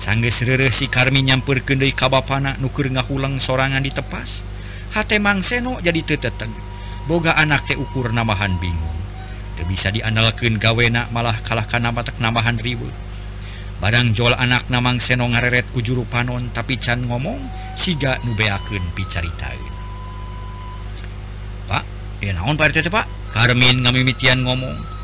Sanggeus 0.00 0.44
rere 0.44 0.68
si 0.68 0.88
Karmin 0.92 1.32
nyampeurkeun 1.32 1.80
deui 1.80 1.96
ka 1.96 2.12
bapana 2.12 2.60
nuker 2.60 2.92
ngahulang 2.92 3.40
sorangan 3.40 3.80
di 3.80 3.92
tepas. 3.92 4.44
hate 4.94 5.16
mang 5.18 5.40
seno 5.40 5.80
jadi 5.82 6.02
teteteg 6.04 6.50
boga 7.06 7.34
anak 7.38 7.66
teh 7.70 7.78
ukur 7.78 8.10
namahan 8.10 8.54
bingung. 8.58 8.98
Te 9.56 9.64
bisa 9.64 9.88
diandalkan 9.88 10.60
gawena 10.60 11.08
malah 11.14 11.40
kalahkan 11.40 11.80
nama 11.80 12.04
tak 12.04 12.20
namahan 12.20 12.60
ribu 12.60 12.86
barang 13.76 14.16
jol 14.16 14.32
anak 14.32 14.64
namang 14.72 14.96
seno 14.96 15.28
ngareret 15.28 15.68
ku 15.68 15.84
juru 15.84 16.08
panon 16.08 16.48
tapi 16.56 16.80
can 16.80 17.04
ngomong 17.04 17.36
siga 17.76 18.16
nubeaken 18.24 18.80
picaritaeun 18.96 19.74
Pak 21.68 21.84
ya 22.24 22.32
naon 22.32 22.56
Pak 22.56 22.72
RT 22.72 22.88
Pak? 22.88 23.04
Karmin 23.36 23.84
ngamimitian 23.84 24.40
ngomong 24.48 24.96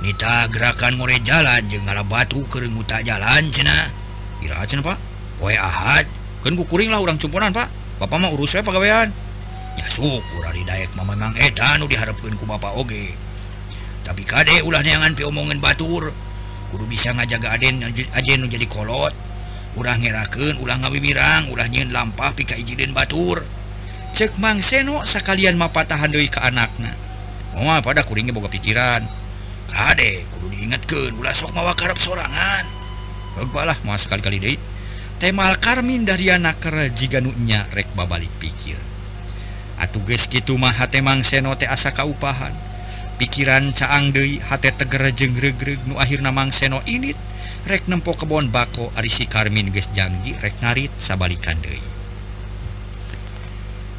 Nita 0.00 0.48
gerakan 0.48 0.96
ngore 0.96 1.20
jalan 1.24 1.60
jeung 1.68 1.84
ngala 1.84 2.00
batu 2.04 2.40
keur 2.48 2.64
muta 2.72 3.04
jalan 3.04 3.52
cenah. 3.52 3.92
Kira 4.40 4.64
cenah 4.64 4.84
Pak? 4.84 4.98
Poe 5.36 5.52
ahad 5.52 6.08
kan 6.40 6.56
kukuring 6.56 6.88
lah 6.88 7.04
urang 7.04 7.20
cumponan 7.20 7.52
Pak. 7.52 7.68
Bapak 8.00 8.16
mau 8.16 8.32
urus 8.32 8.56
saya 8.56 8.64
pegawaian. 8.64 9.12
ya 9.76 9.86
syukur 9.92 10.40
hari 10.40 10.64
Dayek 10.64 10.88
mah 10.96 11.04
memang 11.04 11.36
edan 11.36 11.84
diharapkan 11.84 12.32
ku 12.40 12.48
Bapak 12.48 12.72
oge. 12.72 13.12
Tapi 14.08 14.24
kade 14.24 14.64
ulah 14.64 14.80
neangan 14.80 15.12
piomongan 15.12 15.60
batur. 15.60 16.08
Kudu 16.72 16.88
bisa 16.88 17.12
ngajaga 17.12 17.60
aden 17.60 17.84
aja 17.84 18.32
nu 18.40 18.48
jadi 18.48 18.64
kolot. 18.64 19.12
Ulah 19.76 20.00
ngeraken 20.00 20.56
ulah 20.64 20.80
ngawibirang 20.80 21.52
ulah 21.52 21.68
nyin 21.68 21.92
lampah 21.92 22.32
pika 22.32 22.56
ijidin 22.56 22.96
batur. 22.96 23.44
Cek 24.16 24.40
mang 24.40 24.64
seno 24.64 25.04
sekalian 25.04 25.60
mapa 25.60 25.84
tahan 25.84 26.08
deui 26.08 26.32
ke 26.32 26.40
anakna. 26.40 26.96
Oh 27.52 27.68
pada 27.84 28.00
kuringnya 28.00 28.32
boga 28.32 28.48
pikiran. 28.48 29.04
Kade 29.68 30.24
kudu 30.32 30.48
diingetkeun 30.56 31.20
ulah 31.20 31.36
sok 31.36 31.52
mawa 31.52 31.76
karep 31.76 32.00
sorangan. 32.00 32.64
Bagus 33.36 33.62
lah, 33.62 33.78
mau 33.86 33.94
sekali-kali 33.94 34.38
deh. 34.42 34.58
temal 35.20 35.60
Karmin 35.60 36.08
dari 36.08 36.32
anak 36.32 36.64
nunya 37.20 37.68
rek 37.70 37.92
babalik 37.92 38.32
pikir. 38.40 38.80
Atuges 39.76 40.26
gitu 40.26 40.56
maha 40.56 40.88
temang 40.88 41.20
senote 41.20 41.68
asa 41.68 41.92
kaupahan. 41.92 42.56
Pikiran 43.20 43.76
caang 43.76 44.16
Dei 44.16 44.40
H 44.40 44.56
tegera 44.56 45.12
jengregreg 45.12 45.84
akhir 46.00 46.24
namang 46.24 46.50
seno 46.56 46.80
init. 46.88 47.20
Rek 47.68 47.92
nempo 47.92 48.16
kebon 48.16 48.48
bako 48.48 48.88
Arisi 48.96 49.28
Karmin 49.28 49.68
guys 49.68 49.92
janji 49.92 50.32
rek 50.40 50.64
ngarit 50.64 50.88
sabalikan 50.96 51.60
Dei 51.60 51.90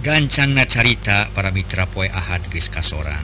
gancangna 0.02 0.66
carita 0.66 1.30
para 1.30 1.54
Mitra 1.54 1.86
poe 1.86 2.10
Ahad 2.10 2.42
guys 2.50 2.74
kasorang. 2.74 3.22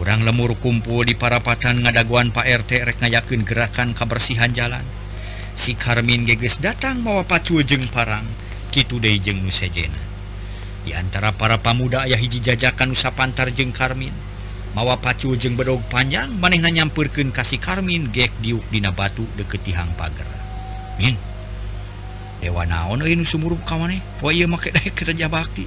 Orang 0.00 0.24
lemur 0.24 0.56
kumpul 0.56 1.04
di 1.04 1.12
parapatan 1.12 1.84
ngadaguan 1.84 2.32
Pak 2.32 2.48
RT 2.64 2.70
rek 2.88 2.98
ngayakin 3.04 3.44
gerakan 3.44 3.92
kebersihan 3.92 4.50
jalan. 4.50 4.82
si 5.54 5.78
Karmin 5.78 6.26
geges 6.28 6.58
datang 6.60 7.00
mawa 7.00 7.22
pacujeng 7.26 7.86
parang 7.90 8.26
Kitu 8.74 8.98
Dejeng 8.98 9.42
Nusejena 9.42 10.02
di 10.84 10.92
antara 10.92 11.32
para 11.32 11.56
pemuda 11.62 12.04
ayah 12.04 12.20
hiji 12.20 12.44
jajakan 12.44 12.92
usa 12.92 13.14
Pantar 13.14 13.48
jeng 13.54 13.72
Karmin 13.72 14.12
mawa 14.76 15.00
pacujeng 15.00 15.56
bedog 15.56 15.80
panjang 15.88 16.28
manehna 16.42 16.68
nyampurken 16.68 17.32
kasih 17.32 17.62
Karmin 17.62 18.12
gek 18.12 18.34
diuk 18.42 18.66
dina 18.68 18.92
batu 18.92 19.24
deket 19.38 19.64
tihang 19.64 19.88
pagar 19.96 20.26
Min 21.00 21.16
Dewa 22.44 22.68
naon 22.68 23.00
ini 23.08 23.24
sumurup 23.24 23.64
kawane 23.64 24.04
po 24.20 24.28
oh 24.28 24.34
ieu 24.34 24.44
make 24.44 24.68
daek 24.68 24.92
kerja 24.92 25.32
bakti. 25.32 25.64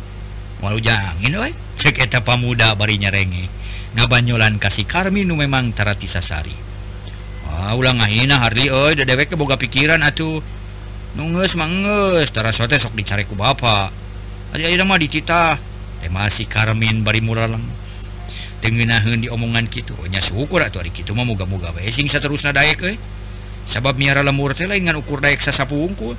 Walau 0.62 0.78
jangin 0.78 1.34
oi 1.34 1.50
cek 1.78 2.06
eta 2.06 2.22
pamuda 2.22 2.78
bari 2.78 3.02
renge 3.02 3.50
ngabanyolan 3.98 4.62
kasih 4.62 4.86
Karmin 4.86 5.26
nu 5.26 5.34
memang 5.34 5.74
taratisa 5.74 6.22
sari 6.22 6.67
Ah, 7.58 7.74
ulang 7.74 7.98
ngahina 7.98 8.38
Harli 8.38 8.70
da 8.70 9.02
dewek 9.02 9.34
boga 9.34 9.58
pikiran 9.58 10.06
atuh. 10.06 10.46
Nunges 11.18 11.58
mangetara 11.58 12.54
sote 12.54 12.78
sok 12.78 12.94
dicareku 12.94 13.34
Bapak 13.34 13.90
mah 14.58 14.98
dicita 14.98 15.58
masih 16.08 16.48
Karmin 16.48 17.04
bari 17.04 17.20
muralem 17.20 17.60
tengenahun 18.64 19.20
di 19.22 19.28
omongan 19.28 19.68
gitunya 19.68 20.24
syukur 20.24 20.64
atau 20.64 20.80
hari 20.80 20.90
gitu 20.96 21.12
moga-moga 21.14 21.76
besing 21.76 22.08
terus 22.08 22.42
naik 22.48 22.80
euy 22.80 22.96
sabab 23.68 24.00
miara 24.00 24.24
lemur 24.24 24.56
teh 24.56 24.66
lain 24.66 24.88
ukur 24.98 25.20
daek 25.20 25.44
sasapungkul 25.44 26.16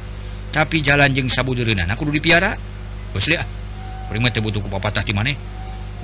tapi 0.52 0.84
jalan 0.84 1.08
jeng 1.16 1.32
sabu 1.32 1.56
kudu 1.56 1.72
aku 1.72 2.02
udah 2.04 2.14
dipiara 2.14 2.50
bos 3.16 3.26
lihat 3.26 3.42
ah. 3.42 3.48
prima 4.12 4.28
teu 4.28 4.44
butuh 4.44 4.60
ku 4.60 4.68
papatah 4.68 5.02
di 5.02 5.16
mana 5.16 5.32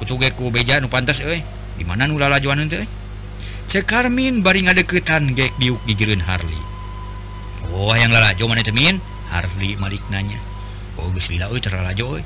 butuh 0.01 0.17
geku 0.17 0.49
beja 0.49 0.81
nu 0.81 0.89
pantas 0.89 1.21
eh 1.21 1.45
di 1.77 1.85
mana 1.85 2.09
nu 2.09 2.17
lalajuan 2.17 2.65
teh 2.67 2.83
eh. 2.83 2.89
Cekarmin 3.75 4.39
bari 4.39 4.63
ngadeketan 4.63 5.35
gek 5.35 5.51
diuk 5.59 5.83
di 5.83 5.99
jereun 5.99 6.23
Harley. 6.23 6.63
Oh 7.75 7.91
yang 7.99 8.15
lalajo 8.15 8.47
mana 8.47 8.63
temin 8.63 9.03
Harley 9.27 9.75
malik 9.83 9.99
nanya 10.15 10.39
oh 10.95 11.11
geus 11.11 11.27
lila 11.27 11.51
euy 11.51 11.59
terlalajo 11.59 12.15
euy. 12.15 12.23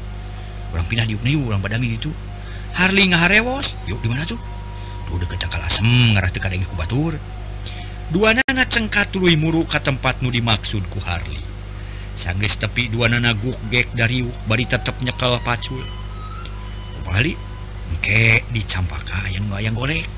Orang 0.77 0.85
pindah 0.93 1.09
diuk 1.09 1.25
nih 1.25 1.41
orang 1.41 1.65
padami 1.65 1.97
itu. 1.97 2.13
Harli 2.77 3.09
ngaharewos. 3.09 3.81
Yuk 3.89 3.97
di 4.05 4.13
mana 4.13 4.29
tuh? 4.29 4.37
Tuh 5.09 5.17
deket 5.25 5.49
cakal 5.49 5.65
asem 5.65 5.89
ngarah 5.89 6.29
teka 6.29 6.53
dengi 6.53 6.69
kubatur. 6.69 7.17
Dua 8.13 8.37
nana 8.37 8.69
cengkat 8.69 9.09
tului 9.09 9.41
muru 9.41 9.65
ke 9.65 9.81
tempat 9.81 10.21
nu 10.21 10.29
dimaksud 10.29 10.85
ku 10.93 11.01
Harli 11.01 11.41
sanggeus 12.13 12.61
tepi 12.61 12.93
dua 12.93 13.09
nana 13.09 13.33
guk 13.33 13.57
gek 13.73 13.97
dari 13.97 14.21
bari 14.45 14.69
tetep 14.69 15.01
nyekel 15.01 15.41
pacul. 15.41 15.81
Balik 17.09 17.41
ke 18.05 18.45
dicampaka 18.53 19.33
ayam 19.33 19.49
golek 19.73 20.18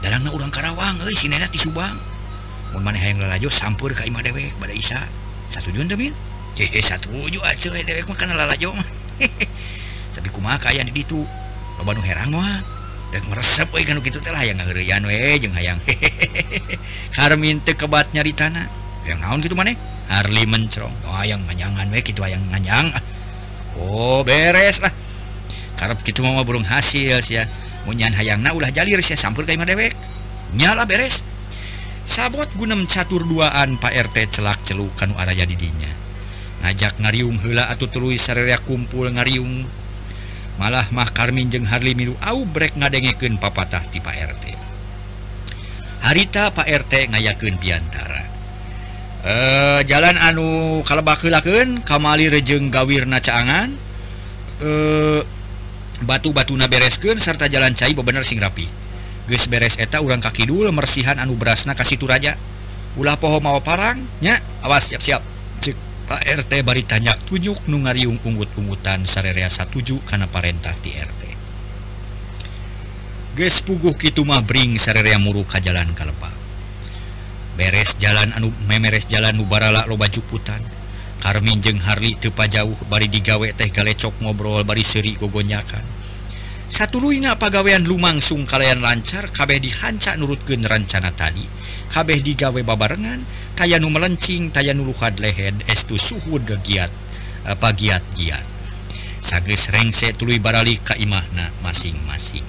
dalam 0.00 0.24
urang 0.32 0.52
Karawang 0.52 0.96
e, 1.04 1.12
si 1.12 1.28
ti 1.28 1.58
Subang. 1.60 1.96
Manehjo 2.70 3.50
sampur 3.50 3.92
Kaima 3.92 4.22
dewek 4.24 4.56
pada 4.56 4.72
Isa. 4.72 5.00
Satu 5.50 5.74
Jun 5.74 5.90
satuwek 5.90 7.34
eh, 7.90 8.04
tapi 10.16 10.28
kuma 10.32 10.56
kaya 10.56 10.80
di 10.80 10.92
itu 10.96 11.22
lo 11.76 11.82
Bandung 11.84 12.04
herang 12.04 12.32
meresep 13.28 13.68
gitu 14.00 14.16
teh 14.22 14.32
hayang 14.32 14.56
ngeureyan 14.60 15.02
we 15.04 15.36
jeung 15.42 15.52
hayang. 15.52 15.76
Harmin 17.18 17.60
teu 17.60 17.74
kebat 17.74 18.12
nyari 18.14 18.32
tanah. 18.32 18.70
Yang 19.04 19.18
naon 19.20 19.40
gitu 19.42 19.56
maneh? 19.58 19.74
Harli 20.10 20.42
mencrong 20.46 20.92
oh 21.06 21.14
hayang 21.14 21.42
nganyangan 21.46 21.86
we 21.90 22.02
kitu 22.02 22.22
hayang 22.22 22.42
nganyang 22.50 22.90
oh 23.78 24.22
beres 24.22 24.82
lah. 24.82 24.92
Karep 25.74 26.02
kitu 26.04 26.22
mah 26.22 26.44
burung 26.44 26.66
hasil 26.66 27.18
sia. 27.24 27.48
munyan 27.88 28.12
hayang 28.12 28.42
na 28.44 28.52
ulah 28.52 28.68
jalir 28.74 29.00
saya 29.00 29.20
sampur 29.20 29.48
kaima 29.48 29.64
dewek. 29.64 29.96
Nyala 30.56 30.84
beres. 30.84 31.22
Sabot 32.08 32.48
gunem 32.58 32.90
catur 32.90 33.22
duaan 33.22 33.78
Pak 33.78 33.94
RT 34.10 34.40
celak 34.40 34.66
celuk 34.66 34.90
kanu 34.98 35.14
araya 35.14 35.46
didinya 35.46 35.92
ngajak 36.60 36.98
ngariung 37.00 37.38
hela 37.40 37.70
atau 37.70 37.86
tulis 37.86 38.18
sarerea 38.18 38.58
kumpul 38.60 39.06
ngariung. 39.08 39.64
Malah 40.60 40.92
mah 40.92 41.08
Karmin 41.08 41.48
jeung 41.48 41.64
Harli 41.64 41.96
milu 41.96 42.12
aubrek 42.20 42.76
ngadengekeun 42.76 43.40
papatah 43.40 43.80
ti 43.88 43.96
Pak 43.96 44.12
RT 44.12 44.44
harita 46.04 46.52
Pak 46.52 46.68
RT 46.68 47.16
ngayakeun 47.16 47.56
biantara 47.56 48.22
eh 49.24 49.80
jalan 49.88 50.20
anu 50.20 50.80
kalebak 50.84 51.24
heulakeun 51.24 51.80
Kamali 51.80 52.28
rejeng 52.28 52.68
gawirna 52.68 53.24
caangan. 53.24 53.72
Eh 54.60 55.24
batu-batu 56.04 56.56
na 56.56 56.66
bereskeun 56.66 57.20
serta 57.20 57.48
jalan 57.48 57.76
cair 57.76 57.96
bebener 57.96 58.24
sing 58.24 58.40
rapi. 58.40 58.68
Geus 59.30 59.46
beres 59.46 59.78
eta 59.78 60.02
urang 60.02 60.20
kakidul 60.20 60.68
mersihan 60.74 61.20
anu 61.20 61.36
berasna 61.36 61.76
ka 61.78 61.86
situ 61.86 62.08
raja. 62.08 62.34
Ulah 62.98 63.14
poho 63.20 63.38
mawa 63.38 63.62
parangnya 63.62 64.42
awas 64.64 64.90
siap-siap. 64.90 65.22
Cek 65.62 65.76
Pak 66.10 66.22
RT 66.26 66.66
bari 66.66 66.82
tanya 66.82 67.14
tunjuk 67.14 67.70
nu 67.70 67.86
ngariung 67.86 68.18
unggut-unggutan 68.18 69.06
sarerea 69.06 69.46
satuju 69.46 70.02
kana 70.10 70.26
parentah 70.26 70.74
di 70.82 70.90
RT 70.90 71.30
geus 73.40 73.64
puguh 73.64 73.96
kitu 73.96 74.20
mah 74.26 74.44
bring 74.44 74.76
sarerea 74.76 75.16
muru 75.16 75.48
ka 75.48 75.62
jalan 75.64 75.88
kalepa. 75.96 76.28
Beres 77.56 77.96
jalan 77.96 78.36
anu 78.36 78.52
memeres 78.68 79.08
jalan 79.08 79.32
nu 79.32 79.48
barala 79.48 79.88
loba 79.88 80.12
juputan. 80.12 80.60
Karmin 81.20 81.60
jeung 81.60 81.76
Harli 81.84 82.16
tepa 82.16 82.48
jauh 82.48 82.74
bari 82.88 83.04
digawe 83.06 83.44
teh 83.52 83.68
galecok 83.68 84.24
ngobrol 84.24 84.64
bari 84.64 84.80
seri 84.80 85.14
gogonyakan. 85.20 85.84
Satu 86.70 86.96
luina 86.96 87.36
pagawean 87.36 87.84
lumangsung 87.84 88.48
kalian 88.48 88.80
lancar 88.80 89.28
kabeh 89.28 89.60
dihancak 89.60 90.16
nurutkeun 90.16 90.64
rencana 90.64 91.12
tadi. 91.12 91.44
Kabeh 91.92 92.24
digawe 92.24 92.60
babarengan 92.64 93.20
kaya 93.52 93.76
nu 93.76 93.92
melencing 93.92 94.48
taya 94.48 94.72
nuluhad 94.72 95.20
lehed 95.20 95.60
estu 95.68 96.00
suhu 96.00 96.40
degiat 96.40 96.88
eh, 97.44 97.56
pagiat 97.58 98.00
giat. 98.16 98.46
Sages 99.20 99.68
rengse 99.68 100.16
tuluy 100.16 100.40
barali 100.40 100.80
ka 100.80 100.96
imahna 100.96 101.52
masing-masing. 101.60 102.46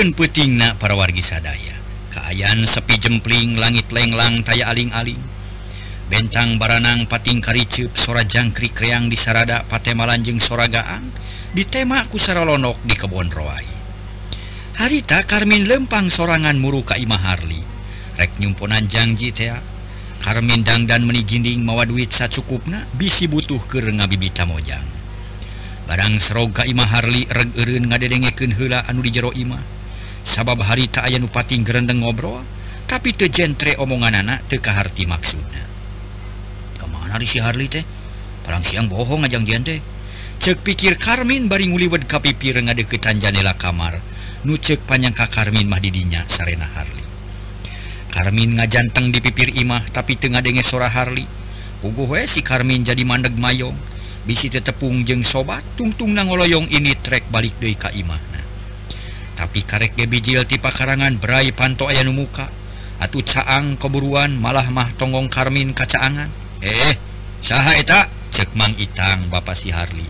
Ken 0.00 0.16
putingnak 0.16 0.80
para 0.80 0.96
wargi 0.96 1.20
sadaya. 1.20 1.76
Kaayaan 2.08 2.64
sepi 2.64 2.96
jempling 2.96 3.60
langit 3.60 3.92
lenglang 3.92 4.40
taya 4.40 4.72
aling-aling. 4.72 5.20
Bentang 6.08 6.56
baranang 6.56 7.04
pating 7.04 7.44
karicup 7.44 7.92
sora 8.00 8.24
jangkrik 8.24 8.72
reang 8.80 9.12
di 9.12 9.20
sarada 9.20 9.60
patemalanjeng 9.68 10.40
soragaan 10.40 11.04
ditemaku 11.52 12.16
saralonok 12.16 12.80
di 12.80 12.96
kebon 12.96 13.28
roai. 13.28 13.68
Harita 14.80 15.20
Karmin 15.28 15.68
lempang 15.68 16.08
sorangan 16.08 16.56
muru 16.56 16.80
ka 16.80 16.96
Imaharli 16.96 17.60
rek 18.16 18.40
nyumponan 18.40 18.88
janji 18.88 19.36
tea. 19.36 19.60
Karmin 20.24 20.64
dangdan 20.64 21.04
meni 21.04 21.28
ginding 21.28 21.60
mawa 21.60 21.84
duit 21.84 22.08
sacukupna 22.08 22.88
bisi 22.96 23.28
butuh 23.28 23.60
ke 23.68 23.84
ngabibita 23.84 24.48
mojang. 24.48 24.88
Barang 25.84 26.16
seroga 26.16 26.64
Imaharli 26.64 27.28
reg 27.28 27.52
ereun 27.52 27.92
ngadedengeken 27.92 28.56
heula 28.56 28.80
anu 28.88 29.04
di 29.04 29.12
jero 29.12 29.28
imah. 29.36 29.79
sabab 30.30 30.62
harita 30.62 31.02
aya 31.02 31.18
nupati 31.18 31.58
gerendeng 31.66 32.06
ngobrol 32.06 32.38
tapi 32.86 33.10
tejentre 33.10 33.74
omongan 33.82 34.22
anak 34.22 34.46
tekahati 34.46 35.10
maksudnya 35.10 35.66
kemana 36.78 37.18
si 37.26 37.42
Harli 37.42 37.66
teh? 37.66 37.82
Parang 38.46 38.62
siang 38.62 38.86
bohong 38.86 39.26
ajang 39.26 39.42
jente 39.42 39.82
cek 40.38 40.62
pikir 40.62 40.94
Karmin 40.94 41.50
bari 41.50 41.66
nguliwed 41.66 42.06
kapipir 42.06 42.56
ngadeketan 42.62 43.18
janela 43.18 43.52
kamar. 43.58 43.98
Nu 44.46 44.56
cek 44.56 44.88
panjangka 44.88 45.28
Karmin 45.28 45.68
mah 45.68 45.82
didinya 45.84 46.24
Sarena 46.24 46.64
Harli 46.64 47.04
Karmin 48.08 48.56
ngajanteng 48.56 49.12
di 49.12 49.20
pipir 49.20 49.52
imah 49.52 49.92
tapi 49.92 50.16
tengah 50.16 50.40
denge 50.40 50.64
sora 50.64 50.88
Harli 50.88 51.40
Ugu 51.80 52.04
we 52.04 52.28
si 52.28 52.44
Karmin 52.44 52.84
jadi 52.84 53.08
mandeg 53.08 53.32
mayong. 53.40 53.72
Bisi 54.28 54.52
tetepung 54.52 55.00
jeng 55.08 55.24
sobat 55.24 55.64
tungtung 55.80 56.12
nangoloyong 56.12 56.68
ini 56.68 56.92
trek 56.92 57.24
balik 57.32 57.56
deui 57.56 57.72
ka 57.72 57.88
imah. 57.88 58.29
tapi 59.40 59.64
karek 59.64 59.96
gebijil 59.96 60.44
ti 60.44 60.60
pakarangan 60.60 61.16
berai 61.16 61.48
panto 61.56 61.88
aya 61.88 62.04
nu 62.04 62.12
muka. 62.12 62.52
Atau 63.00 63.24
caang 63.24 63.80
keburuan 63.80 64.36
malah 64.36 64.68
mah 64.68 64.92
tonggong 65.00 65.32
karmin 65.32 65.72
kacaangan. 65.72 66.28
Eh 66.60 66.92
saha 67.40 67.80
eta? 67.80 68.04
Cek 68.36 68.52
mang 68.52 68.76
itang 68.76 69.32
bapak 69.32 69.56
si 69.56 69.72
Harli. 69.72 70.04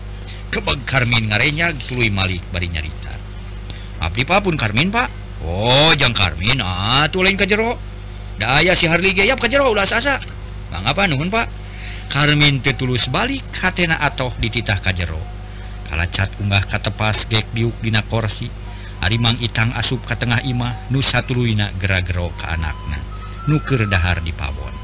Kebeg 0.51 0.83
karmin 0.83 1.31
ngarenya 1.31 1.71
tuluy 1.79 2.11
malik 2.11 2.43
bari 2.51 2.67
nyarita. 2.67 3.15
Abdi 4.03 4.27
papun 4.27 4.59
karmin 4.59 4.91
pak? 4.91 5.07
Oh 5.47 5.95
jang 5.95 6.11
karmin 6.11 6.59
ah 6.59 7.07
tuh 7.07 7.23
lain 7.23 7.39
kajero. 7.39 7.79
Daya 8.35 8.75
si 8.75 8.91
Harli 8.91 9.15
ge 9.15 9.23
yap 9.23 9.39
kajero 9.39 9.71
ulah 9.71 9.87
sasa. 9.87 10.19
Mangapa 10.75 11.07
nuhun 11.07 11.31
pak? 11.31 11.47
Karmin 12.11 12.59
tetulus 12.59 13.07
balik 13.07 13.47
hatena 13.55 13.95
atau 14.03 14.35
dititah 14.43 14.83
kajero. 14.83 15.23
Kala 15.87 16.03
cat 16.11 16.27
unggah 16.43 16.67
katepas 16.67 17.23
gek 17.31 17.47
diuk 17.55 17.79
dina 17.79 18.03
korsi. 18.03 18.60
Arimang 19.01 19.37
Itang 19.41 19.73
asup 19.73 20.05
ke 20.05 20.13
tengah 20.13 20.45
Imah 20.45 20.89
nu 20.93 21.01
satuluina 21.01 21.73
gera-gero 21.81 22.29
ke 22.37 22.45
anakna 22.45 23.01
nuker 23.49 23.89
dahar 23.89 24.21
di 24.21 24.33
Pawon. 24.33 24.75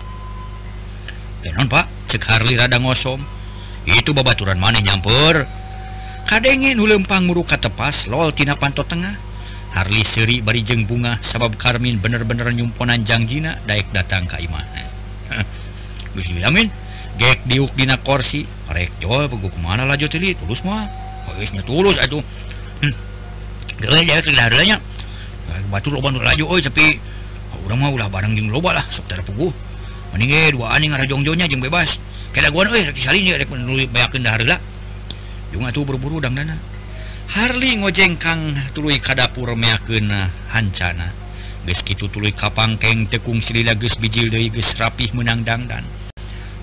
Non 1.48 1.70
Pak 1.70 2.10
cek 2.10 2.24
Harli 2.26 2.58
rada 2.58 2.82
ngosom. 2.82 3.22
Itu 3.88 4.12
babaturan 4.12 4.60
maneh 4.60 4.84
nyamper. 4.84 5.48
Kadenge 6.28 6.76
nu 6.76 6.84
lempang 6.90 7.24
muru 7.24 7.46
katepas 7.46 8.12
lol 8.12 8.36
tina 8.36 8.60
panto 8.60 8.84
tengah. 8.84 9.16
Harli 9.78 10.02
seri 10.04 10.42
bari 10.42 10.66
jeung 10.66 10.90
bunga 10.90 11.22
sabab 11.22 11.54
Karmin 11.56 12.02
bener-bener 12.02 12.50
nyumponan 12.50 13.06
jangjina 13.06 13.62
daek 13.68 13.94
datang 13.94 14.26
ka 14.26 14.42
Imahna 14.42 14.82
Gus 16.18 16.32
Bilamin 16.34 16.72
gek 17.22 17.46
diuk 17.46 17.72
dina 17.78 17.96
korsi. 18.02 18.44
Rek 18.68 19.00
jol 19.00 19.32
pegu 19.32 19.48
kemana 19.48 19.88
lah 19.88 19.96
jotelit 19.96 20.36
tulus 20.44 20.66
mah. 20.68 20.84
Geus 21.38 21.54
tulus 21.64 22.02
atuh. 22.02 22.24
Hmm. 22.84 23.07
Batu 25.68 25.92
lo 25.92 26.00
laju 26.02 26.44
oi 26.48 26.62
tapi 26.64 26.98
udah 27.68 27.76
mau 27.76 27.92
ulah 27.92 28.08
barang 28.08 28.34
jeng 28.34 28.48
loba 28.48 28.80
lah 28.80 28.86
sok 28.88 29.12
terpugu 29.12 29.52
mending 30.16 30.56
dua 30.56 30.72
ani 30.72 30.88
ngarajongjonya 30.88 31.52
jeng 31.52 31.60
bebas. 31.60 32.00
Kena 32.32 32.54
gua 32.54 32.70
euy 32.70 32.86
rek 32.86 32.96
salin 32.96 33.34
rek 33.34 33.50
bayakeun 33.92 34.24
dahar 34.24 34.46
lah. 34.46 34.60
Jung 35.52 35.66
atuh 35.66 35.84
buru-buru 35.84 36.22
dang 36.22 36.38
dana. 36.38 36.54
Harli 37.34 37.82
ngojeng 37.82 38.16
kang 38.16 38.56
tuluy 38.72 39.02
ka 39.02 39.18
dapur 39.18 39.52
meakeun 39.58 40.08
hancana. 40.54 41.12
Geus 41.68 41.84
kitu 41.84 42.08
tuluy 42.08 42.32
kapangkeng 42.32 43.12
tekung 43.12 43.44
silila 43.44 43.76
geus 43.76 44.00
bijil 44.00 44.32
deui 44.32 44.48
geus 44.48 44.72
rapih 44.80 45.12
menang 45.12 45.44
dangdan 45.44 45.84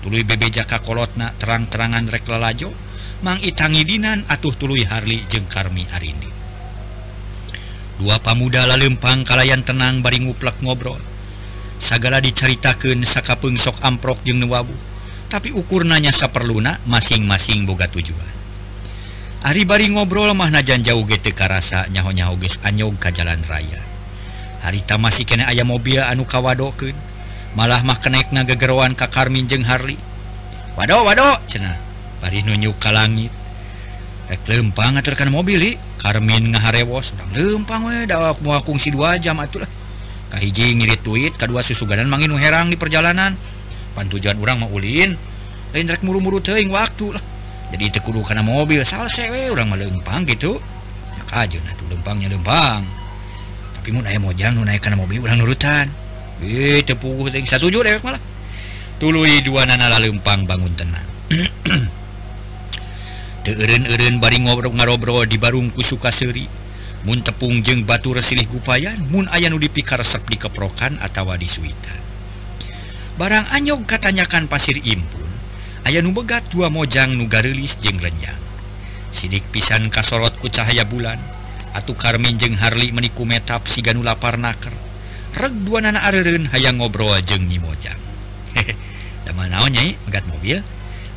tuluy 0.01 0.25
bebeja 0.25 0.65
ka 0.65 0.81
kolotna 0.81 1.33
terang-terangan 1.37 2.09
rek 2.09 2.25
lalajo. 2.25 2.73
Mang 3.23 3.39
itangi 3.41 3.87
dinan 3.87 4.27
atuh 4.27 4.53
tuluy 4.53 4.83
Harli 4.83 5.23
jeung 5.31 5.47
Karmi 5.47 5.87
Arindi 5.95 6.34
dua 8.01 8.19
pamuda 8.19 8.67
lalempang 8.67 9.23
kalayan 9.23 9.63
tenang 9.63 9.99
bari 10.03 10.23
nguplek 10.23 10.59
ngobrol. 10.63 10.99
Sagala 11.75 12.23
diceritakan 12.23 13.03
sakapung 13.03 13.59
sok 13.59 13.83
amprok 13.83 14.23
jeung 14.23 14.39
nuwabu 14.39 14.73
tapi 15.27 15.51
ukur 15.51 15.83
nanya 15.83 16.13
saperluna 16.15 16.79
masing-masing 16.87 17.67
boga 17.67 17.89
tujuan. 17.91 18.35
Ari 19.45 19.67
bari 19.67 19.91
ngobrol 19.91 20.31
mah 20.33 20.49
najan 20.49 20.81
jauh 20.81 21.03
gete 21.05 21.35
karasa 21.35 21.85
nyaho-nyaho 21.91 22.39
geus 22.39 22.57
anyog 22.63 22.97
ka 22.97 23.11
jalan 23.11 23.41
raya. 23.45 23.81
Harita 24.65 24.97
masih 24.97 25.27
kena 25.29 25.45
ayam 25.51 25.69
mobil 25.69 26.01
anu 26.01 26.25
kawadokeun 26.25 26.97
malah 27.53 27.85
mah 27.85 28.01
kenaik 28.01 28.33
ngagegeroan 28.33 28.97
ka 28.97 29.07
Karmin 29.07 29.45
jeung 29.45 29.63
Harli 29.63 29.95
Wado, 30.75 31.07
wado, 31.07 31.23
cenah 31.47 31.79
bari 32.19 32.43
nunjuk 32.43 32.75
ka 32.83 32.91
langit. 32.91 33.31
Rek 34.27 34.43
lempang 34.51 34.99
aturkan 34.99 35.31
mobil 35.31 35.55
li 35.55 35.71
Karmin 35.99 36.53
ngaharewos 36.53 37.15
lempang 37.33 37.87
dawak 38.05 38.37
mau 38.43 38.59
kungsi 38.61 38.91
dua 38.91 39.17
jam 39.17 39.39
atulah 39.39 39.67
kahiji 40.35 40.75
ngirit 40.75 41.01
duit 41.01 41.33
kedua 41.39 41.63
susuganan 41.63 42.11
manginu 42.11 42.35
herang 42.35 42.67
di 42.67 42.75
perjalanan. 42.75 43.33
Pantujuan 43.95 44.35
orang 44.43 44.67
mau 44.67 44.69
ulin 44.75 45.15
lain 45.71 45.85
rek 45.87 46.03
muru-muru 46.03 46.43
teing 46.43 46.67
waktu 46.71 47.15
lah. 47.15 47.23
Jadi 47.71 47.95
tekuru 47.95 48.21
karena 48.21 48.43
mobil 48.43 48.83
salse 48.83 49.27
we 49.31 49.47
orang 49.47 49.71
mah 49.71 49.79
lempang 49.79 50.27
gitu. 50.27 50.59
Nak 51.15 51.31
aja 51.31 51.57
nah 51.63 51.73
tuh 51.79 51.87
lempangnya 51.87 52.27
lempang. 52.27 52.83
Tapi 53.79 53.87
mau 53.95 54.03
naik 54.03 54.19
mojang 54.19 54.59
naik 54.59 54.83
karena 54.83 54.99
mobil 54.99 55.23
orang 55.23 55.39
nurutan. 55.39 55.87
Eh 56.43 56.83
tepuguh 56.83 57.31
teing 57.31 57.47
satu 57.47 57.71
juta 57.71 57.95
malah. 58.03 58.19
Tului 58.99 59.39
dua 59.43 59.63
nana 59.63 59.91
lempang 59.95 60.43
bangun 60.43 60.71
tenang. 60.75 61.07
turun-urun 63.45 64.17
bari 64.17 64.41
ngobrol 64.41 64.73
ngarobro 64.73 65.21
di 65.29 65.37
barungku 65.37 65.85
Sukaseri 65.85 66.65
Mu 67.05 67.13
tepung 67.21 67.61
jeung 67.61 67.85
batu 67.85 68.17
resilih 68.17 68.49
gupayan 68.49 68.97
Mu 69.13 69.29
aya 69.29 69.53
nu 69.53 69.61
dipikarsep 69.61 70.25
di 70.25 70.41
keprokan 70.41 70.97
atau 70.97 71.29
di 71.37 71.45
Suitan 71.45 72.01
barang 73.15 73.53
anyog 73.53 73.85
katanyakan 73.85 74.49
pasir 74.49 74.81
impun 74.81 75.29
aya 75.85 76.01
nu 76.01 76.11
begat 76.11 76.43
dua 76.49 76.73
mojang 76.73 77.13
nugarilis 77.13 77.77
jeng 77.79 78.01
lenyang 78.01 78.41
sidik 79.13 79.45
pisan 79.53 79.87
kasorotku 79.93 80.49
cahaya 80.51 80.83
bulan 80.83 81.21
Atu 81.75 81.91
Karmin 81.91 82.39
jeung 82.39 82.55
Harli 82.55 82.95
meniku 82.95 83.27
metap 83.27 83.67
siganu 83.67 83.99
lapar 84.01 84.41
naker 84.41 84.71
reg 85.35 85.55
dua 85.67 85.83
nana 85.83 86.07
areren 86.07 86.47
hayang 86.55 86.79
ngobrol 86.79 87.19
jeung 87.27 87.43
Nyi 87.43 87.59
Mojang. 87.59 87.99
Da 89.27 89.35
manaon 89.35 89.75
nyai 89.75 89.99
megat 90.07 90.23
mobil? 90.31 90.63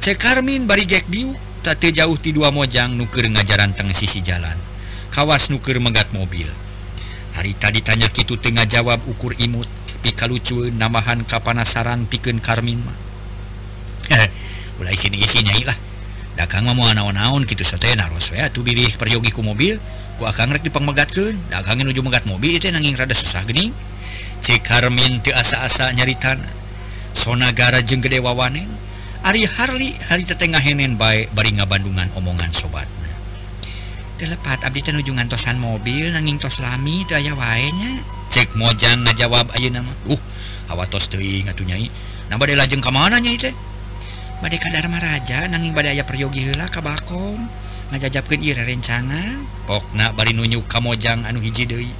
Cek 0.02 0.18
Karmin 0.18 0.66
bari 0.66 0.82
gek 0.82 1.06
diuk 1.06 1.47
tete 1.60 1.92
jauh 1.92 2.16
ti 2.16 2.30
dua 2.32 2.48
mojang 2.54 2.94
nuker 2.94 3.26
ngajaran 3.28 3.74
tengah 3.74 3.94
sisi 3.94 4.22
jalan. 4.24 4.54
Kawas 5.12 5.50
nuker 5.50 5.78
megat 5.82 6.10
mobil. 6.14 6.46
Hari 7.38 7.54
tadi 7.54 7.80
tanya 7.82 8.10
itu 8.10 8.34
tengah 8.34 8.66
jawab 8.66 8.98
ukur 9.06 9.34
imut. 9.38 9.66
Pika 9.98 10.30
lucu 10.30 10.70
namahan 10.70 11.26
kapanasaran 11.26 12.06
piken 12.06 12.38
karmin 12.38 12.78
mah. 12.82 12.98
Mulai 14.78 14.94
sini 14.94 15.18
isinya 15.18 15.54
lah. 15.66 15.78
Dagang 16.38 16.70
mah 16.70 16.74
mau 16.78 16.86
naon-naon 16.86 17.42
gitu 17.50 17.66
sote 17.66 17.90
naros 17.98 18.30
ya 18.30 18.46
tuh 18.46 18.62
bilih 18.62 18.94
peryogi 18.94 19.34
ku 19.34 19.42
mobil 19.42 19.74
ku 20.18 20.26
akang 20.26 20.54
rek 20.54 20.62
dipangmegatkeun. 20.62 21.50
Dagangin 21.50 21.90
nuju 21.90 21.98
megat 22.02 22.30
mobil 22.30 22.54
itu 22.54 22.70
nanging 22.70 22.94
rada 22.94 23.14
sesah 23.14 23.42
geuning. 23.42 23.74
Cek 24.46 24.62
karmin 24.62 25.18
teu 25.18 25.34
asa-asa 25.34 25.90
nyaritan 25.90 26.38
sonagara 27.10 27.82
jeung 27.82 27.98
gede 27.98 28.22
wawanen. 28.22 28.87
Ari 29.26 29.42
Harli 29.50 29.90
hari 30.06 30.22
tetengah 30.22 30.62
henen 30.62 30.94
baik 30.94 31.34
bari 31.34 31.50
Bandungan 31.50 32.06
omongan 32.14 32.54
sobat. 32.54 32.86
Telepat 34.18 34.66
Abdi 34.66 34.82
tenujungan 34.82 35.30
tosan 35.30 35.62
mobil 35.62 36.10
nanging 36.10 36.42
tos 36.42 36.58
lami 36.58 37.06
daya 37.06 37.38
wanya 37.38 38.02
cek 38.34 38.58
mojan 38.58 39.06
na 39.06 39.14
jawab 39.14 39.46
Ayo 39.54 39.70
nama 39.70 39.94
uh 40.10 40.18
hawa 40.66 40.90
tos 40.90 41.06
teuing 41.06 41.46
atuh 41.46 41.62
nyai. 41.62 41.86
Nah 42.26 42.34
bade 42.34 42.58
lajeng 42.58 42.82
ka 42.82 42.90
mana 42.90 43.22
nyai 43.22 43.38
teh? 43.38 43.54
Badai 44.42 44.58
ka 44.58 44.74
Dharma 44.74 44.98
Raja 44.98 45.46
nanging 45.46 45.70
badai 45.70 45.94
aya 45.94 46.02
peryogi 46.02 46.50
heula 46.50 46.66
ka 46.66 46.82
Bakom. 46.82 47.46
Ngajajabkeun 47.94 48.42
ieu 48.42 48.58
rencangan 48.58 49.38
pokna 49.70 50.10
bari 50.12 50.34
nunjuk 50.34 50.66
ka 50.66 50.82
mojang 50.82 51.22
anu 51.22 51.38
hiji 51.38 51.66
deui. 51.70 51.90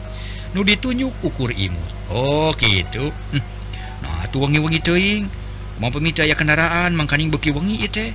Nu 0.59 0.67
ditunjuk 0.67 1.15
ukur 1.23 1.55
imut. 1.55 1.87
Oh 2.11 2.51
kitu 2.51 3.15
hm. 3.31 3.43
nah 4.03 4.27
atuh 4.27 4.43
wengi-wengi 4.43 4.83
teuing. 4.83 5.25
Mau 5.79 5.91
pemita 5.95 6.27
ya 6.27 6.35
kendaraan 6.35 6.95
mangkaning 6.95 7.31
beki 7.31 7.55
wengi 7.55 7.87
itu 7.87 8.11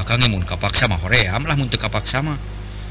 akan 0.00 0.28
mun 0.32 0.44
kapak 0.44 0.76
sama 0.76 0.96
hoream 1.00 1.44
lah 1.44 1.56
untuk 1.56 1.80
kapak 1.80 2.08
sama 2.08 2.36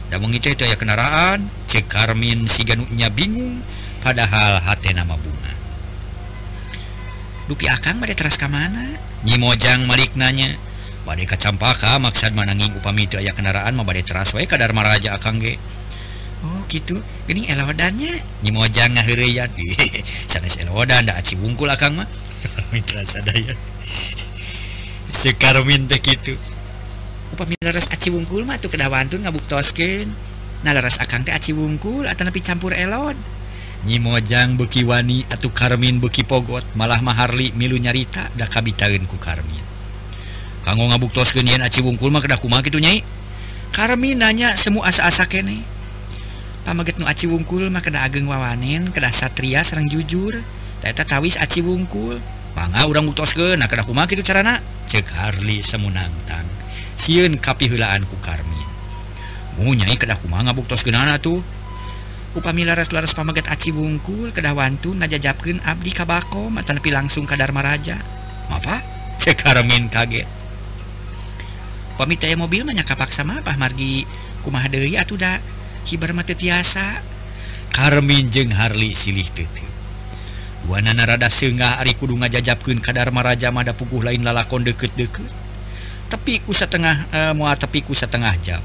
dan 0.10 0.26
wengi 0.26 0.41
itu 0.41 0.65
ya 0.65 0.74
kendaraan 0.74 1.45
cek 1.69 1.86
Karmin 1.86 2.50
si 2.50 2.65
ganunya 2.65 3.13
bingung 3.13 3.62
padahal 4.02 4.58
hati 4.58 4.89
nama 4.98 5.13
bunga. 5.13 5.54
Dupi 7.45 7.69
akang 7.69 8.02
pada 8.02 8.13
teras 8.17 8.38
ke 8.38 8.50
mana? 8.50 8.98
Nyi 9.26 9.38
Mojang 9.38 9.86
malik 9.86 10.17
nanya. 10.17 10.50
Badai 11.06 11.26
kacampaka 11.26 11.98
maksud 11.98 12.34
mananging 12.38 12.74
upami 12.78 13.10
itu 13.10 13.17
aya 13.17 13.34
kendaraan 13.34 13.74
mah 13.74 13.86
badai 13.86 14.06
teras 14.06 14.34
wae 14.34 14.45
kadar 14.50 14.74
maraja 14.74 15.13
akang 15.13 15.38
ge. 15.38 15.62
Oh 16.45 16.65
gitu. 16.69 17.02
Gini 17.30 17.45
elawadannya 17.45 18.41
Nyi 18.45 18.52
Mojang 18.54 18.98
ngaheureyan 18.98 19.50
sanes 20.32 20.58
elawadan 20.58 21.06
da 21.06 21.22
aci 21.22 21.38
wungkul 21.38 21.69
akang 21.69 21.98
mah 21.98 22.10
Mitra 22.73 23.04
sadaya 23.04 23.54
Sekarmin 25.10 25.89
teh 25.89 25.99
gitu 25.99 26.36
upami 27.30 27.56
laras 27.62 27.88
aci 27.93 28.10
wungkul 28.10 28.43
mah 28.43 28.58
tuh 28.58 28.73
kedawan 28.73 29.06
tuh 29.06 29.21
ngabuktoskeun 29.21 30.10
nah 30.65 30.75
laras 30.75 30.99
akang 30.99 31.23
teh 31.23 31.32
aci 31.32 31.56
wungkul 31.56 32.04
atau 32.04 32.28
nepi 32.28 32.43
campur 32.43 32.75
elon. 32.75 33.15
Nyimojang 33.88 34.60
beki 34.60 34.84
wani 34.84 35.23
atuh 35.32 35.56
Karmin 35.56 36.04
beki 36.04 36.28
pogot 36.28 36.67
malah 36.75 36.99
maharli 36.99 37.56
milu 37.56 37.80
nyarita 37.80 38.28
dah 38.36 38.49
kabitaeun 38.52 39.08
ku 39.08 39.15
Karmin 39.15 39.63
kanggo 40.67 40.91
ngabuktoskeun 40.91 41.47
yen 41.47 41.63
aci 41.63 41.80
wungkul 41.80 42.12
mah 42.12 42.19
kedah 42.19 42.43
kumaha 42.43 42.60
kitu 42.60 42.84
nyai 42.84 42.99
Karmin 43.69 44.17
nanya 44.17 44.58
semua 44.58 44.89
asa-asa 44.89 45.30
kene. 45.30 45.62
Pamaget 46.65 46.97
nu 46.97 47.06
aci 47.06 47.30
wungkul 47.30 47.69
mah 47.69 47.86
kedah 47.86 48.02
ageng 48.02 48.25
wawanen 48.25 48.89
kedah 48.89 49.13
satria 49.13 49.62
sareng 49.62 49.88
jujur. 49.88 50.41
eta 50.84 51.04
kawis 51.04 51.39
aci 51.39 51.63
wungkul. 51.63 52.20
Manga 52.58 52.84
urang 52.89 53.08
tos 53.15 53.32
ke 53.32 53.56
kumaha 53.86 54.10
kitu 54.10 54.26
carana? 54.26 54.60
Cek 54.89 55.06
Harli 55.15 55.62
semunangtan 55.62 56.44
siun 57.00 57.39
kapihulaan 57.39 58.04
ku 58.04 58.20
Karmin. 58.20 58.68
Munyai 59.56 59.96
kedah 59.96 60.20
kumaha 60.20 60.52
ngabuktos 60.52 60.84
genana 60.84 61.15
tuh 61.15 61.39
upami 62.36 62.68
laras-laras 62.68 63.15
pamaget 63.15 63.48
aci 63.50 63.72
wungkul 63.72 64.36
kedah 64.36 64.54
wantu 64.54 64.94
ngajajabkeun 64.94 65.63
abdi 65.63 65.96
ka 65.96 66.04
Bakom 66.04 66.60
nepi 66.60 66.92
langsung 66.92 67.26
ka 67.26 67.39
Darmaraja 67.39 67.98
apa 68.52 68.84
cek 69.24 69.39
Karmin 69.39 69.88
kaget. 69.88 70.28
Pamita 71.96 72.28
mobil 72.36 72.63
mah 72.63 72.76
kapaksa 72.84 73.28
mah 73.28 73.44
Pak 73.44 73.60
Margi 73.60 74.08
kumaha 74.44 74.68
deui 74.72 74.96
atuh 74.96 75.20
da 75.20 75.39
hibar 75.88 76.12
mah 76.12 76.28
tiasa. 76.28 77.02
Karmin 77.70 78.28
jeung 78.34 78.52
Harli 78.52 78.98
silih 78.98 79.28
teuteung 79.32 79.68
Wana 80.69 80.93
rada 80.93 81.34
sengah 81.34 81.82
Ari 81.82 81.97
kudu 81.97 82.13
ngajajapkeun 82.13 82.77
kadar 82.77 83.10
maraja 83.10 83.49
mada 83.49 83.73
puguh 83.73 84.05
lain 84.05 84.21
lalakon 84.21 84.62
deket-deket. 84.62 85.25
Tepi 86.13 86.45
ku 86.45 86.53
setengah 86.53 87.10
eh, 87.10 87.34
mua 87.34 87.58
tepi 87.58 87.82
ku 87.82 87.97
setengah 87.97 88.38
jam. 88.45 88.62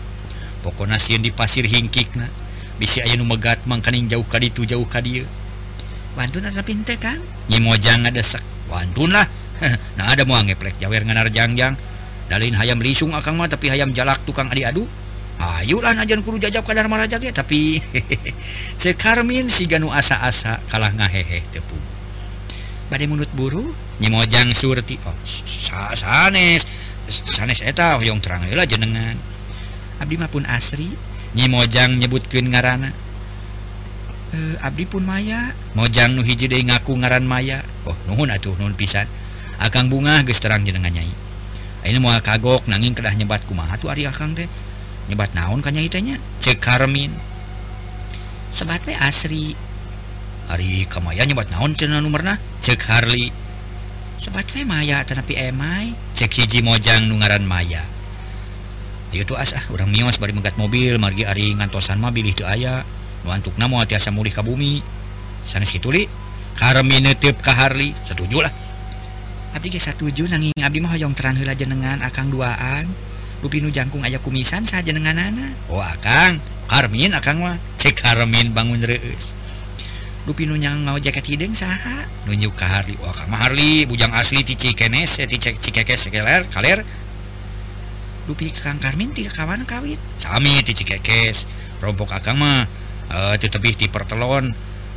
Pokona 0.60 1.00
sieun 1.00 1.24
di 1.24 1.32
pasir 1.32 1.64
hingkikna. 1.64 2.28
Bisi 2.76 3.00
aya 3.00 3.16
nu 3.16 3.24
megat 3.24 3.64
mangkaning 3.64 4.04
jauh 4.04 4.24
ka 4.28 4.36
ditu 4.36 4.68
jauh 4.68 4.84
ka 4.84 5.00
dieu. 5.00 5.24
Wantun 6.12 6.44
asa 6.44 6.60
pinte 6.60 6.92
Kang? 7.00 7.24
Nyi 7.48 7.64
mojang 7.64 8.04
ngadesek. 8.04 8.44
Wantun 8.68 9.16
lah. 9.16 9.24
nah 9.96 10.12
ada 10.12 10.28
moal 10.28 10.44
ngeplek 10.44 10.76
jawer 10.76 11.08
nganar 11.08 11.32
jangjang. 11.32 11.72
Dalin 12.28 12.52
hayam 12.52 12.84
lisung 12.84 13.16
ah, 13.16 13.24
akang 13.24 13.40
mah 13.40 13.48
tapi 13.48 13.72
hayam 13.72 13.96
jalak 13.96 14.20
tukang 14.28 14.52
adi-adu. 14.52 14.84
Ayulah 15.40 15.96
najan 15.96 16.20
kudu 16.20 16.36
jajab 16.36 16.68
kadar 16.68 16.84
maraja 16.84 17.16
ge 17.16 17.32
tapi 17.32 17.80
sekarmin 18.84 19.48
si 19.48 19.64
ganu 19.64 19.88
asa-asa 19.88 20.60
kalah 20.68 20.92
ngahehe 20.92 21.40
tepung. 21.48 21.93
pada 22.94 23.10
mulut 23.10 23.26
buru 23.34 23.74
nyimojang 23.98 24.54
surti 24.54 25.02
oh, 25.02 25.18
sanes 25.98 26.62
sanes 27.10 27.58
eta 27.66 27.98
oh, 27.98 28.06
hoyong 28.06 28.22
terang 28.22 28.46
heula 28.46 28.62
jenengan. 28.70 29.18
Abdi 29.98 30.14
mah 30.14 30.30
pun 30.30 30.46
asri 30.46 30.94
nyimojang 31.34 31.98
nyebutkeun 31.98 32.54
ngaranna 32.54 32.94
Eh, 34.34 34.58
abdi 34.66 34.82
pun 34.82 35.06
maya 35.06 35.54
mojang 35.78 36.18
nu 36.18 36.26
hiji 36.26 36.50
deui 36.50 36.66
ngaku 36.66 36.98
ngaran 36.98 37.22
maya. 37.22 37.62
Oh 37.86 37.94
nuhun 38.10 38.30
atuh 38.34 38.54
nuhun 38.58 38.74
pisan. 38.74 39.06
Akang 39.62 39.86
bunga 39.86 40.26
geus 40.26 40.42
terang 40.42 40.66
jenengan 40.66 40.90
nyai. 40.90 41.10
Ini 41.86 41.98
mau 42.02 42.10
kagok 42.18 42.66
nanging 42.66 42.98
kedah 42.98 43.14
nyebat 43.14 43.46
kumaha 43.46 43.78
tuh 43.78 43.94
ari 43.94 44.10
akang 44.10 44.34
teh? 44.34 44.50
Nyebat 45.06 45.38
naon 45.38 45.62
ka 45.62 45.70
nyai 45.70 45.86
teh 45.86 46.02
nya? 46.02 46.18
Ceuk 46.42 46.58
karmin 46.58 47.14
sebat 48.50 48.82
we 48.86 48.94
asri. 48.98 49.54
Ari 50.52 50.84
Kamaya 50.86 51.24
nyebat 51.24 51.48
naon 51.48 51.72
cena 51.72 52.04
nomorna 52.04 52.36
cek 52.60 52.80
Harley. 52.84 53.32
Sebat 54.20 54.46
we 54.52 54.62
Maya 54.62 55.02
tapi 55.02 55.34
emai. 55.34 55.96
Cek 56.14 56.30
hiji 56.44 56.60
mojang 56.60 57.08
nungaran 57.08 57.42
Maya. 57.42 57.82
Ayo 59.14 59.22
tuh 59.22 59.38
asah 59.38 59.62
orang 59.70 59.94
mios 59.94 60.18
bari 60.18 60.34
megat 60.34 60.58
mobil 60.58 60.98
margi 60.98 61.22
Ari 61.22 61.54
ngantosan 61.54 62.02
mah 62.02 62.10
bilih 62.10 62.34
teu 62.34 62.44
aya. 62.44 62.82
Nu 63.24 63.32
antukna 63.32 63.70
moal 63.70 63.88
tiasa 63.88 64.12
mulih 64.12 64.34
ka 64.34 64.44
bumi. 64.44 64.84
Sanes 65.48 65.70
kitu 65.72 65.88
li. 65.94 66.04
Karmi 66.58 67.00
neuteup 67.02 67.40
ka 67.40 67.54
Harley. 67.54 67.96
Setuju 68.04 68.44
lah. 68.44 68.52
Abdi 69.54 69.70
ge 69.70 69.78
satuju 69.78 70.26
nanging 70.28 70.58
abdi 70.58 70.82
mah 70.82 70.92
hoyong 70.98 71.14
terang 71.14 71.38
heula 71.38 71.54
jenengan 71.54 72.02
akang 72.02 72.28
duaan. 72.28 72.90
Rupi 73.38 73.62
nu 73.62 73.70
jangkung 73.70 74.02
aya 74.02 74.18
kumisan 74.18 74.66
sajenenganana 74.66 75.54
oh 75.70 75.78
akang. 75.78 76.42
Karmin 76.66 77.14
akang 77.14 77.38
mah. 77.38 77.56
Cek 77.78 78.02
Karmin 78.02 78.50
bangun 78.50 78.82
reus 78.82 79.36
rupi 80.24 80.48
nu 80.48 80.56
nyang 80.56 80.88
ngojek 80.88 81.20
hideng 81.20 81.52
saha? 81.52 82.08
Nunjuk 82.24 82.56
ka 82.56 82.64
Harli 82.64 82.96
wah 82.96 83.12
akang 83.12 83.28
mah 83.28 83.44
Harli 83.44 83.84
bujang 83.84 84.12
asli 84.16 84.40
ti 84.40 84.56
Cikenes 84.56 85.20
eh, 85.20 85.28
ti 85.28 85.36
Cikekes 85.36 86.08
keler 86.08 86.48
kaler. 86.48 86.80
Rupi 88.24 88.48
kang 88.48 88.80
Karmin 88.80 89.12
ti 89.12 89.28
kawan 89.28 89.68
kawit? 89.68 90.00
Sami 90.16 90.64
ti 90.64 90.72
Cikekes 90.72 91.44
rompok 91.84 92.16
akang 92.16 92.40
mah 92.40 92.64
eh 93.12 93.36
ti 93.36 93.52
tebih 93.52 93.76
ti 93.76 93.86
pertelon. 93.92 94.48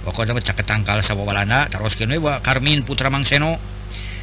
Pokoknya 0.07 0.31
mah 0.31 0.39
cak 0.39 0.63
ketangkal 0.63 1.03
sawawalana 1.03 1.67
teruskeun 1.67 2.15
we 2.15 2.19
wa 2.23 2.39
Karmin 2.39 2.87
putra 2.87 3.11
Mangseno. 3.11 3.59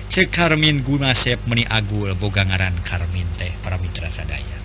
Cek 0.08 0.32
Karmin 0.32 0.80
Gunasep 0.80 1.44
meni 1.44 1.68
agul 1.68 2.16
boga 2.16 2.48
ngaran 2.48 2.80
Karmin 2.80 3.28
teh 3.36 3.52
para 3.60 3.76
mitra 3.76 4.08
sadaya. 4.08 4.56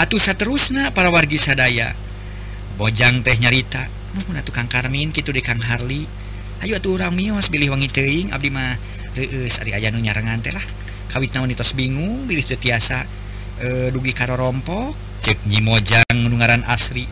Atuh 0.00 0.16
saterusna 0.16 0.96
para 0.96 1.12
wargi 1.12 1.36
sadaya. 1.36 1.92
Bojang 2.80 3.20
teh 3.20 3.36
nyarita 3.36 3.99
Nuhun 4.10 4.42
tukang 4.42 4.66
Karmin 4.66 5.14
gitu 5.14 5.30
di 5.30 5.38
Kang 5.38 5.62
Harli. 5.62 6.02
Ayo 6.66 6.82
atuh 6.82 6.98
orang 6.98 7.14
mios 7.14 7.46
bilih 7.46 7.70
wangi 7.70 7.86
teing 7.86 8.34
abdi 8.34 8.50
mah 8.50 8.74
reus 9.14 9.62
ari 9.62 9.70
aya 9.70 9.94
nu 9.94 10.02
nyarengan 10.02 10.42
teh 10.42 10.50
lah. 10.50 10.66
Kawit 11.06 11.30
naon 11.30 11.46
ditos 11.46 11.78
bingung 11.78 12.26
bilih 12.26 12.42
teu 12.42 12.58
tiasa 12.58 13.06
e, 13.62 13.94
dugi 13.94 14.10
karo 14.10 14.34
rompok 14.34 14.98
cek 15.22 15.46
Nyi 15.46 15.62
Mojang 15.62 16.16
nungaran 16.26 16.66
asri. 16.66 17.06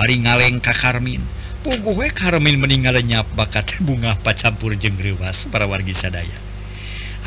Bari 0.00 0.24
ngaleng 0.24 0.64
ka 0.64 0.72
Karmin. 0.72 1.20
Puguh 1.60 1.92
we 1.92 2.08
Karmin 2.08 2.56
meninggal 2.56 2.96
nyap 3.04 3.28
bakat 3.36 3.76
bunga 3.86 4.16
pacampur 4.16 4.72
jeung 4.80 4.96
reuwas 4.96 5.44
para 5.52 5.68
wargi 5.68 5.92
sadaya. 5.92 6.40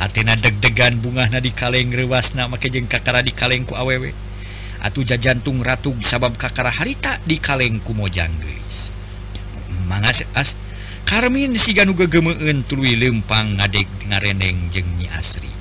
Hatina 0.02 0.34
deg-degan 0.34 0.98
bunga 0.98 1.30
na 1.30 1.38
di 1.38 1.54
kaleng 1.54 1.94
rewasna 1.94 2.50
make 2.50 2.66
jeung 2.74 2.90
kakara 2.90 3.22
di 3.22 3.30
kaleng 3.30 3.62
ku 3.62 3.78
awewe. 3.78 4.10
Atuh 4.82 5.06
jajantung 5.06 5.62
ratu 5.62 5.94
sabab 6.02 6.34
kakara 6.34 6.74
harita 6.74 7.22
di 7.30 7.38
kaleng 7.38 7.78
ku 7.82 7.94
Mojang 7.94 8.34
deui 8.42 8.57
as 10.36 10.56
Karmin 11.08 11.56
siganuga 11.56 12.04
gemeun 12.04 12.68
tuluy 12.68 13.00
leumpang 13.00 13.56
ngadeg 13.56 13.88
ngareneng 14.12 14.68
jengnyi 14.76 15.08
asri. 15.16 15.57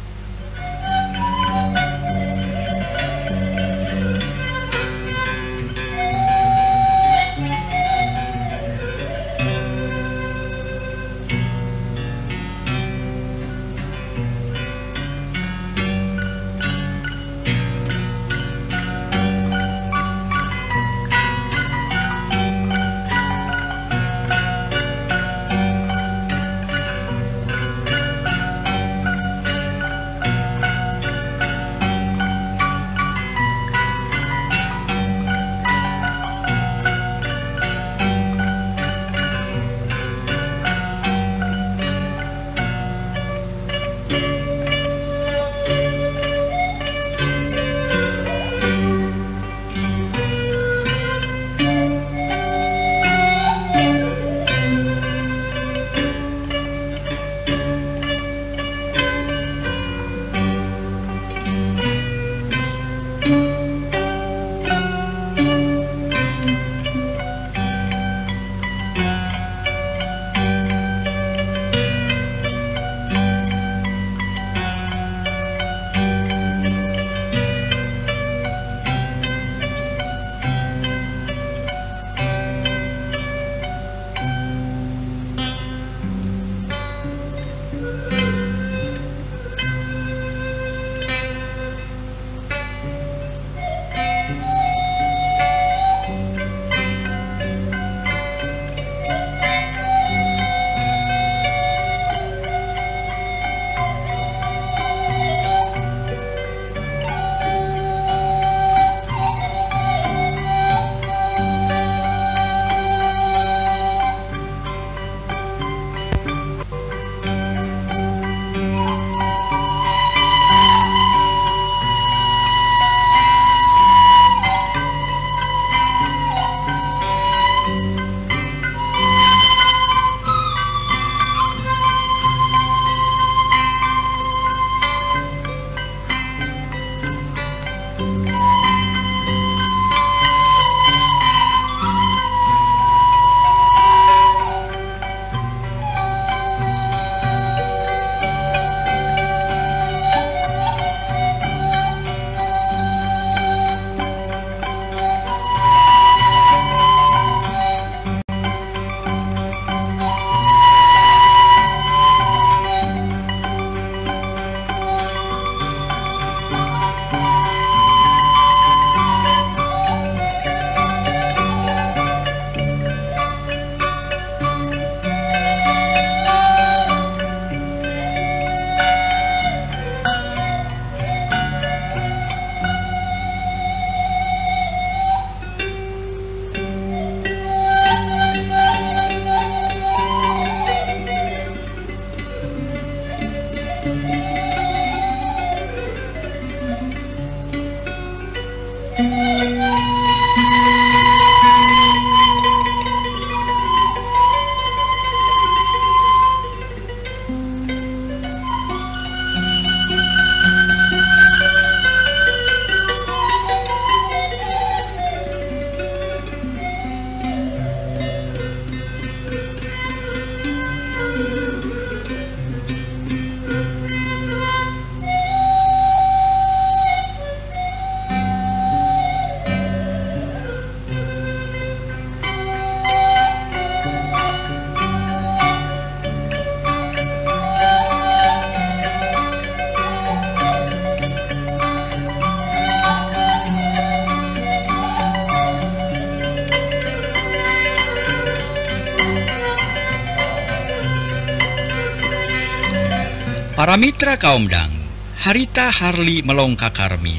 Para 253.66 253.82
mitra 253.82 254.14
kaum 254.14 254.46
dangu, 254.46 254.78
harita 255.26 255.74
Harli 255.74 256.22
melongka 256.22 256.70
Karmin. 256.70 257.18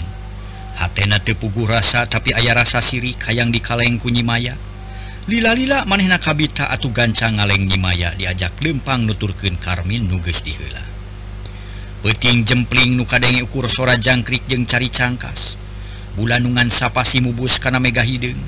Hatena 0.80 1.20
tepugu 1.20 1.68
rasa 1.68 2.08
tapi 2.08 2.32
ayah 2.32 2.64
rasa 2.64 2.80
siri 2.80 3.20
kayang 3.20 3.52
di 3.52 3.60
kaleng 3.60 4.00
kunyi 4.00 4.24
maya. 4.24 4.56
Lila-lila 5.28 5.84
manehna 5.84 6.24
kabita 6.24 6.72
atau 6.72 6.88
gancang 6.88 7.36
ngaleng 7.36 7.68
maya 7.76 8.16
diajak 8.16 8.64
lempang 8.64 9.04
nuturkeun 9.04 9.60
Karmin 9.60 10.08
nuges 10.08 10.40
dihela. 10.40 10.88
Peting 12.00 12.48
jempling 12.48 12.96
nukadenge 12.96 13.44
ukur 13.44 13.68
sora 13.68 14.00
jangkrik 14.00 14.48
jeung 14.48 14.64
cari 14.64 14.88
cangkas. 14.88 15.60
Bulanungan 16.16 16.72
sapasi 16.72 17.20
mubus 17.20 17.60
kana 17.60 17.84
mega 17.84 18.08
hideung. 18.08 18.40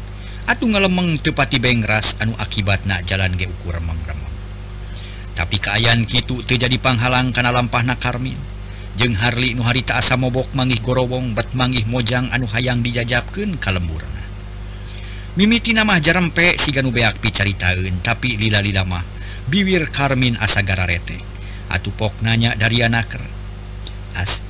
atau 0.48 0.72
ngalemeng 0.72 1.20
tepati 1.20 1.60
bengras 1.60 2.16
anu 2.24 2.32
akibatna 2.40 3.04
jalan 3.04 3.36
ge 3.36 3.52
ukur 3.52 3.76
mengrem. 3.84 4.19
tapi 5.40 5.56
keayaan 5.64 6.04
gitu 6.04 6.44
terjadi 6.44 6.76
panghalang 6.84 7.32
karena 7.32 7.56
lampah 7.56 7.88
na 7.88 7.96
Karmin. 7.96 8.36
Jeung 9.00 9.16
Harli 9.16 9.56
Nu 9.56 9.64
harita 9.64 9.96
asa 9.96 10.20
mobok 10.20 10.52
manggih 10.52 10.84
gorowong 10.84 11.32
bat 11.32 11.56
manggih 11.56 11.88
mojang 11.88 12.28
anu 12.36 12.44
hayang 12.52 12.84
dijajabkeun 12.84 13.56
kalemburna 13.56 14.20
mimiti 15.40 15.72
namah 15.72 16.04
jarempe 16.04 16.60
siga 16.60 16.84
nu 16.84 16.92
beak 16.92 17.24
picaritaeun 17.24 18.04
tapi 18.04 18.36
lila-lila 18.36 18.84
mah 18.84 19.06
biwir 19.48 19.88
Karmin 19.88 20.36
asa 20.36 20.60
gararete 20.68 21.16
atuh 21.72 21.96
pok 21.96 22.20
nanya 22.28 22.60
dari 22.60 22.84
anaker 22.84 23.24
as 24.20 24.44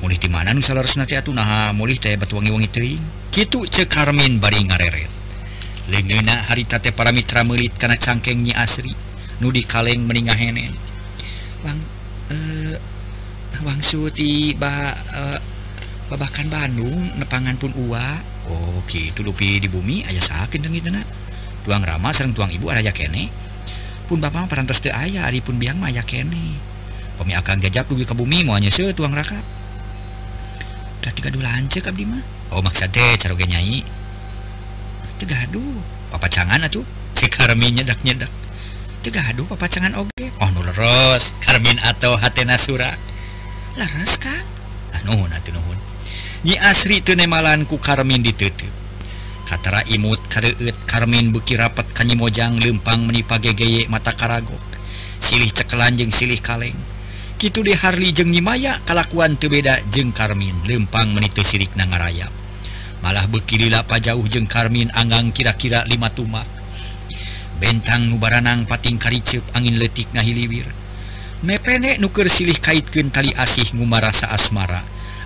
mulih 0.00 0.16
di 0.16 0.32
mana 0.32 0.56
nu 0.56 0.64
salah 0.64 0.80
teh 0.80 1.20
atuh? 1.20 1.36
Naha 1.36 1.76
mulih 1.76 2.00
teh 2.00 2.16
batu 2.16 2.40
wangi-wangi 2.40 2.72
teuing. 2.72 3.04
Kitu 3.28 3.68
cek 3.68 3.92
Karmin 3.92 4.40
bari 4.40 4.64
ngareret 4.64 5.12
leungeuna 5.92 6.48
harita 6.48 6.80
teh 6.80 6.96
para 6.96 7.12
mitra 7.12 7.44
meulit 7.44 7.76
kana 7.76 8.00
cangkeng 8.00 8.40
Nyi 8.40 8.56
Asri. 8.56 9.09
Nu 9.40 9.48
di 9.48 9.64
kaleng 9.64 10.04
meningah 10.04 10.36
henen 10.36 10.72
bang 11.64 11.78
eh 12.32 12.76
bang 13.60 13.80
suti 13.84 14.56
ba 14.56 14.94
eh, 14.94 15.38
babakan 16.10 16.50
Bandung 16.50 17.00
nepangan 17.22 17.54
pun 17.54 17.70
uwa. 17.78 18.18
Oke 18.50 19.14
itu 19.14 19.22
lupi 19.22 19.62
di 19.62 19.70
bumi 19.70 20.02
ayah 20.10 20.22
sakit 20.22 20.58
gitu 20.58 20.90
nak. 20.90 21.06
Tuang 21.62 21.86
ramah 21.86 22.10
sering 22.10 22.34
tuang 22.34 22.50
ibu 22.50 22.66
ayah 22.74 22.90
kene. 22.90 23.30
Pun 24.10 24.18
bapak 24.18 24.50
perantos 24.50 24.82
teu 24.82 24.90
ayah 24.90 25.30
ari 25.30 25.38
pun 25.38 25.54
biang 25.54 25.78
mah 25.78 25.94
ayah 25.94 26.02
kene. 26.02 26.58
Pemi 27.14 27.36
akan 27.38 27.62
gajap 27.62 27.86
dugi 27.86 28.02
ke 28.02 28.16
bumi 28.16 28.42
mau 28.42 28.58
se 28.66 28.90
tuang 28.90 29.14
raka. 29.14 29.38
Udah 31.00 31.12
tiga 31.14 31.30
dua 31.30 31.46
lancek 31.46 31.86
abdi 31.86 32.02
mah. 32.08 32.24
Oh 32.50 32.58
maksud 32.58 32.90
teh 32.90 33.14
caroge 33.14 33.46
nyai. 33.46 33.86
Tiga 35.22 35.46
aduh 35.46 35.78
papa 36.10 36.26
cangan 36.26 36.66
atuh. 36.66 36.82
Si 37.14 37.28
Karmin 37.28 37.76
nyedak 37.76 38.00
nyedak 38.02 38.32
gaduh 39.08 39.48
papacangan 39.48 39.96
oge. 39.96 40.28
Oh 40.44 40.52
nuleros 40.52 41.32
Karmin 41.40 41.80
atau 41.80 42.20
hatena 42.20 42.60
sura? 42.60 42.92
Leres 43.80 44.20
kang. 44.20 44.44
Ah 44.92 45.00
nuhun 45.08 45.32
atuh 45.32 45.56
nuhun. 45.56 45.80
Nyi 46.44 46.60
asri 46.60 47.00
teu 47.00 47.16
nemalan 47.16 47.64
ku 47.64 47.80
Karmin 47.80 48.20
ditutup 48.20 48.68
katara 49.48 49.80
imut 49.88 50.20
kareut 50.28 50.76
Karmin 50.84 51.32
beuki 51.32 51.56
rapat 51.56 51.88
ka 51.96 52.04
mojang 52.04 52.60
lempang 52.60 53.08
menipa 53.08 53.40
gegeye 53.40 53.88
mata 53.88 54.12
karagok 54.12 54.60
silih 55.24 55.48
cekelan 55.48 55.96
jeung 55.96 56.12
silih 56.12 56.38
kaleng. 56.44 56.76
Kitu 57.40 57.64
di 57.64 57.72
Harli 57.72 58.12
jeung 58.12 58.28
Nyi 58.28 58.44
Maya 58.44 58.76
kalakuan 58.84 59.40
teu 59.40 59.48
beda 59.48 59.80
jeung 59.88 60.12
Karmin 60.12 60.60
lempang 60.68 61.08
menitu 61.16 61.40
sirik 61.40 61.72
nangarayap 61.72 62.28
malah 63.00 63.24
beuki 63.32 63.56
lila 63.56 63.80
pajauh 63.80 64.28
jeung 64.28 64.44
Karmin 64.44 64.92
anggang 64.92 65.32
kira-kira 65.32 65.88
lima 65.88 66.12
tumak. 66.12 66.59
bentang 67.60 68.08
nubaranang 68.08 68.64
pating 68.64 68.96
karicep 68.96 69.44
angin 69.52 69.76
letik 69.76 70.08
ngahiliwir. 70.16 70.64
Mepenek 71.44 72.00
nuker 72.00 72.26
silih 72.32 72.56
kaitkeun 72.56 73.12
tali 73.12 73.36
asih 73.36 73.76
ngumarasa 73.76 74.32
asmara. 74.32 74.80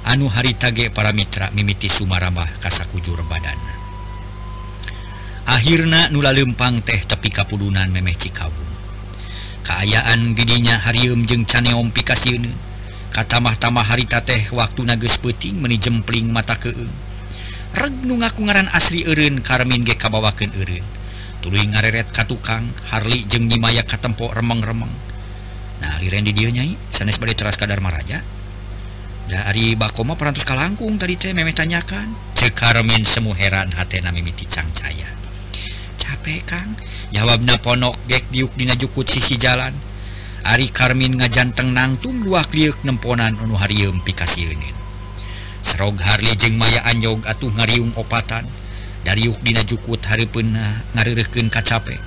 Anu 0.04 0.28
haritage 0.28 0.92
para 0.92 1.16
mitra 1.16 1.48
mimiti 1.56 1.88
Sumaramah 1.88 2.60
kasakujur 2.60 3.24
badan. 3.24 3.56
Akhirnya 5.48 6.12
nula 6.12 6.34
lempang 6.34 6.84
teh 6.84 7.00
tepi 7.00 7.32
kapulunan 7.32 7.88
memeh 7.88 8.12
Cikawung. 8.12 8.72
Keayaan 9.64 10.36
gidinya 10.36 10.76
harium 10.76 11.24
jeung 11.24 11.48
caneom 11.48 11.88
pikasiun 11.88 12.44
katamah-tamah 13.16 13.86
harita 13.86 14.20
teh 14.20 14.44
waktu 14.52 14.84
nages 14.84 15.16
peting 15.22 15.56
meni 15.56 15.80
jempling 15.80 16.28
mata 16.34 16.58
keung 16.58 16.90
regnu 17.74 18.22
ngaku 18.22 18.46
ngaran 18.46 18.70
asri 18.70 19.02
eureun 19.02 19.42
karmin 19.42 19.82
ge 19.82 19.98
kabawakeun 19.98 20.52
eureun. 20.54 20.93
tuluy 21.44 21.60
ngareret 21.68 22.08
ka 22.08 22.24
tukang 22.24 22.64
Harli 22.88 23.28
jeung 23.28 23.44
nyimaya 23.44 23.84
katempo 23.84 24.32
remeng-remeng. 24.32 24.88
Nah 25.84 26.00
liren 26.00 26.24
di 26.24 26.32
dia 26.32 26.48
nyai 26.48 26.72
sanes 26.88 27.20
bade 27.20 27.36
teras 27.36 27.60
kadar 27.60 27.84
maraja. 27.84 28.24
Da 29.28 29.52
ari 29.52 29.76
bakoma 29.76 30.16
perantus 30.16 30.48
kalangkung 30.48 30.96
tadi 30.96 31.20
teh 31.20 31.36
memeh 31.36 31.52
tanyakan. 31.52 32.16
Cek 32.32 32.56
semu 33.04 33.36
heran 33.36 33.76
hatena 33.76 34.08
mimiti 34.08 34.48
cangcaya 34.48 35.12
capek 36.00 36.40
kang. 36.48 36.72
Jawabna 37.12 37.60
ponok 37.60 38.00
gek 38.08 38.24
diuk 38.32 38.56
dina 38.56 38.72
jukut 38.72 39.04
sisi 39.04 39.36
jalan. 39.36 39.76
Ari 40.44 40.72
Karmin 40.72 41.20
ngajanteng 41.20 41.72
nangtung 41.72 42.24
dua 42.24 42.44
kliuk 42.44 42.84
nemponan 42.84 43.32
anu 43.40 43.56
harium 43.56 44.04
pikasienin 44.04 44.76
Serog 45.64 45.96
Harli 45.96 46.36
jeung 46.36 46.60
Maya 46.60 46.84
Anjog 46.84 47.24
atuh 47.24 47.48
ngariung 47.48 47.96
opatan. 47.96 48.44
Dariukdina 49.04 49.60
Jukut 49.62 50.00
Haripun 50.08 50.56
eh, 50.56 50.74
ngarireken 50.96 51.52
kacape. 51.52 52.00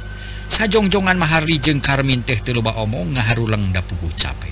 Sajongjongan 0.50 1.16
Mahari 1.16 1.62
jeung 1.62 1.78
Karmin 1.80 2.26
teh 2.26 2.41
teluba 2.41 2.74
omong 2.82 3.16
ngaharuleng 3.16 3.70
dapugu 3.70 4.10
cape. 4.18 4.50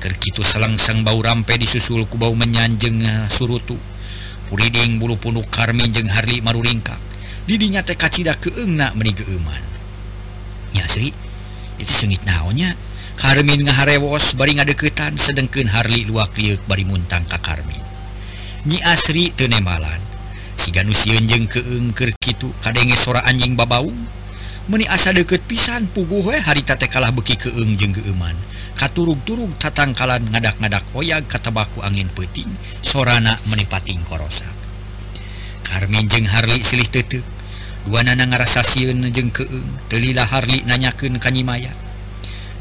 Kerkitu 0.00 0.42
selangsang 0.42 1.04
bau 1.04 1.20
rampe 1.20 1.54
disusul 1.60 2.08
kubau 2.08 2.32
menyanjeng 2.32 3.04
eh, 3.04 3.28
surutu. 3.28 3.76
Puriding 4.48 5.00
bulu 5.00 5.16
punuk 5.20 5.48
Karmin 5.48 5.92
jeung 5.92 6.12
Harli 6.12 6.44
maru 6.44 6.60
ringkak 6.60 7.12
didinya 7.48 7.82
teh 7.82 7.98
kacida 7.98 8.38
keengna 8.38 8.94
meni 8.94 9.16
geuman 9.16 9.62
Nya 10.76 10.86
Sri 10.86 11.10
itu 11.80 11.92
sengit 11.92 12.22
naonnya? 12.22 12.76
Karmin 13.16 13.64
ngaharewos 13.64 14.36
bari 14.36 14.56
ngadeketan 14.56 15.16
sedengkeun 15.16 15.68
Harli 15.68 16.04
luak 16.08 16.36
liuk 16.36 16.62
bari 16.64 16.84
muntang 16.84 17.24
ka 17.28 17.40
Karmin. 17.40 17.80
Nyi 18.68 18.78
Asri 18.84 19.34
teu 19.34 19.50
nembalan 19.50 20.11
ganjeng 20.72 21.46
keengker 21.46 22.16
kitu. 22.18 22.48
Kadenge 22.64 22.96
sora 22.96 23.22
anjing 23.28 23.54
babau. 23.54 23.92
Meni 24.66 24.88
asa 24.88 25.12
deket 25.12 25.44
pisan 25.44 25.90
pugu 25.90 26.22
we 26.22 26.38
eh. 26.38 26.42
haritate 26.42 26.88
kalah 26.88 27.12
beki 27.12 27.36
keungjeng 27.36 27.92
keeman. 27.92 28.34
Katurug-turug 28.72 29.52
tatangkalan 29.60 30.24
ngadak-ngadak 30.32 30.82
oyag 30.96 31.28
katabaku 31.28 31.84
angin 31.84 32.08
peting. 32.10 32.48
Sorana 32.80 33.36
menipating 33.46 34.00
korosak. 34.08 34.50
Karmin 35.62 36.08
jeng 36.08 36.26
Harli 36.26 36.64
silih 36.64 36.88
tetuk 36.88 37.22
dua 37.82 38.06
nana 38.06 38.22
ngarasa 38.22 38.62
siun 38.62 39.02
jeng 39.10 39.34
keung 39.34 39.66
telilah 39.90 40.26
Harli 40.26 40.62
nanyakeun 40.62 41.18
kanyimaya 41.18 41.74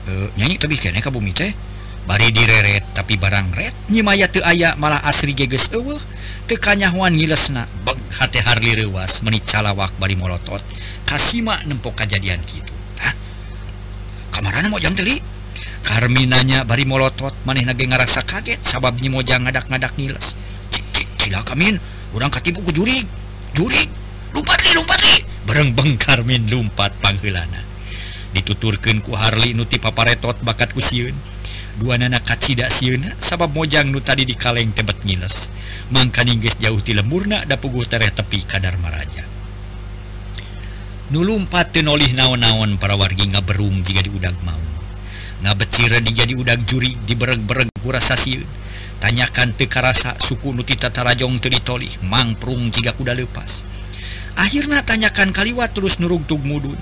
e, 0.09 0.33
nyanyi 0.33 0.57
tapi 0.57 0.77
kene 0.77 0.99
ka 0.99 1.13
bumi 1.13 1.31
teh. 1.33 1.53
Bari 2.01 2.33
direret 2.33 2.97
tapi 2.97 3.13
barang 3.13 3.53
red 3.53 3.93
nyimaya 3.93 4.25
teu 4.25 4.41
aya 4.41 4.73
malah 4.81 5.05
asri 5.05 5.37
geges 5.37 5.69
eueuh 5.69 6.01
tekanyahuan 6.47 7.13
ngilesna 7.17 7.67
beg 7.85 7.97
hate 8.17 8.39
Harli 8.41 8.85
rewas 8.85 9.21
meni 9.25 9.41
calawak 9.41 9.93
bari 9.97 10.15
molotot. 10.15 10.61
Kasima 11.05 11.59
nempo 11.67 11.91
kejadian 11.91 12.39
gitu 12.47 12.71
Hah? 13.03 13.13
kamarana 14.31 14.71
mojang 14.71 14.95
teli? 14.95 15.19
Karminanya 15.81 16.63
bari 16.63 16.85
molotot 16.87 17.33
maneh 17.43 17.65
nage 17.65 17.83
ngerasa 17.83 18.23
kaget 18.23 18.61
sabab 18.63 18.95
nyimojang 19.01 19.43
ngadak-ngadak 19.43 19.97
ngiles. 19.97 20.37
Cila 21.21 21.45
kamin 21.45 21.77
urang 22.15 22.33
katipu 22.33 22.61
ku 22.65 22.71
jurig 22.73 23.05
jurig. 23.53 23.89
Lumpat 24.31 24.63
li 24.63 24.71
lumpat 24.71 24.99
li. 25.03 25.17
Bareng 25.43 25.75
beng 25.75 25.99
Karmin 25.99 26.47
lumpat 26.47 26.95
panggilana 27.03 27.71
dituturkan 28.31 29.03
ku 29.03 29.13
Harli 29.15 29.51
nuti 29.51 29.77
paparetot 29.77 30.39
bakat 30.41 30.71
ku 30.71 30.79
siun. 30.79 31.13
dua 31.79 31.95
nana 31.95 32.19
tidak 32.19 32.73
siuna 32.73 33.15
sabab 33.21 33.55
mojang 33.55 33.87
nu 33.93 34.03
tadi 34.03 34.27
di 34.27 34.35
kaleng 34.35 34.75
tebet 34.75 35.05
ngiles. 35.07 35.47
Mangka 35.93 36.25
ningges 36.25 36.59
jauh 36.59 36.79
ti 36.83 36.91
lemurna 36.91 37.45
da 37.47 37.55
pugu 37.55 37.87
tereh 37.87 38.11
tepi 38.11 38.43
kadar 38.43 38.75
maraja. 38.81 39.23
Nulumpat 41.11 41.75
tenolih 41.75 42.15
naon-naon 42.15 42.79
para 42.79 42.95
wargi 42.95 43.27
nga 43.31 43.43
berung 43.43 43.83
jika 43.83 44.03
diudag 44.03 44.35
mau 44.47 44.59
nga 45.41 45.57
becire 45.57 45.99
dijadi 46.05 46.37
udag 46.37 46.61
juri 46.69 46.93
dibereg-bereg 47.01 47.73
kurasa 47.81 48.13
siun 48.13 48.45
tanyakan 49.01 49.57
teka 49.57 49.81
rasa 49.81 50.13
suku 50.21 50.53
nuti 50.53 50.77
tatarajong 50.77 51.41
teritoli 51.41 51.89
mangprung 52.05 52.69
jika 52.69 52.93
kuda 52.93 53.17
lepas 53.17 53.65
akhirnya 54.37 54.85
tanyakan 54.85 55.35
kaliwat 55.35 55.75
terus 55.75 55.99
nurung 55.99 56.23
tug 56.23 56.41
mudun. 56.43 56.77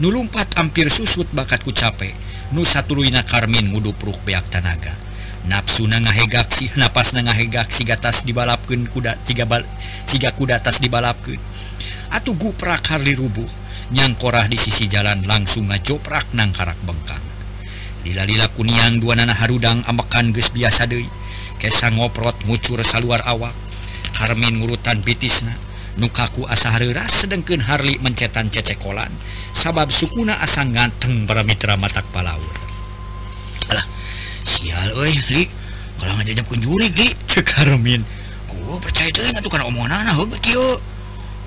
Nulumpat 0.00 0.56
hampir 0.58 0.88
susut 0.90 1.28
bakatku 1.30 1.70
capek 1.70 2.16
Nusatuluina 2.52 3.24
Karmin 3.24 3.72
mudupruk 3.72 4.20
beak 4.28 4.44
tanaga. 4.52 4.92
Nafsu 5.48 5.88
na 5.88 6.04
ngahegaksi 6.04 6.76
napas 6.76 7.16
na 7.16 7.24
ngahegaksi 7.24 7.88
gatas 7.88 8.28
dibalapkeun 8.28 8.92
kuda 8.92 9.16
tiga 9.24 9.48
bal 9.48 9.64
tiga 10.04 10.36
kuda 10.36 10.60
atas 10.60 10.76
dibalapkeun. 10.76 11.40
Atuh 12.12 12.36
guprak 12.36 12.92
harli 12.92 13.16
rubuh 13.16 13.48
nyangkorah 13.96 14.52
di 14.52 14.60
sisi 14.60 14.84
jalan 14.84 15.24
langsung 15.24 15.72
ngajoprak 15.72 16.36
nang 16.36 16.52
karak 16.52 16.76
bengkang. 16.84 17.24
Lila-lila 18.04 18.52
kuniang 18.52 19.00
dua 19.00 19.16
nana 19.16 19.32
harudang 19.32 19.80
amekan 19.88 20.36
geus 20.36 20.52
biasa 20.52 20.84
deui. 20.84 21.08
Kesa 21.56 21.88
ngoprot 21.88 22.44
ngucur 22.44 22.84
saluar 22.84 23.24
awak. 23.24 23.56
Karmin 24.12 24.60
ngurutan 24.60 25.00
bitisna 25.00 25.71
nukaku 26.00 26.48
asahara 26.48 27.04
sedengken 27.08 27.60
Harli 27.60 28.00
mencetan 28.00 28.48
cecekolan. 28.48 29.10
Sabab 29.52 29.92
sukuna 29.92 30.40
asang 30.40 30.72
ganteng 30.72 31.28
para 31.28 31.44
mitra 31.44 31.76
matak 31.76 32.06
palaur. 32.14 32.56
Alah 33.68 33.84
sial 34.44 34.96
oi 34.96 35.12
li. 35.32 35.44
Kalau 36.00 36.18
ngajak 36.18 36.46
kunjuri 36.48 36.88
li. 36.96 37.08
Cekarmin 37.28 38.02
ku 38.48 38.76
percaya 38.80 39.08
teh 39.08 39.24
ngatu 39.32 39.48
kana 39.48 39.64
omongan 39.64 40.04
anak 40.04 40.28
kieu 40.44 40.76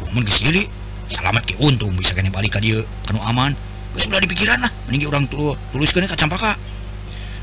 kumun 0.02 0.26
geus 0.26 0.42
li 0.42 0.66
selamat 1.06 1.46
ke 1.46 1.54
untung 1.62 1.94
bisa 1.94 2.18
kene 2.18 2.34
balik 2.34 2.58
ka 2.58 2.60
dieu 2.62 2.82
kanu 3.06 3.22
aman. 3.22 3.54
Geus 3.94 4.10
udah 4.10 4.22
dipikiran 4.22 4.58
lah 4.62 4.72
mending 4.90 5.06
orang 5.10 5.26
tulu 5.30 5.54
tuluskeun 5.74 6.06
ka 6.10 6.18
campaka. 6.18 6.58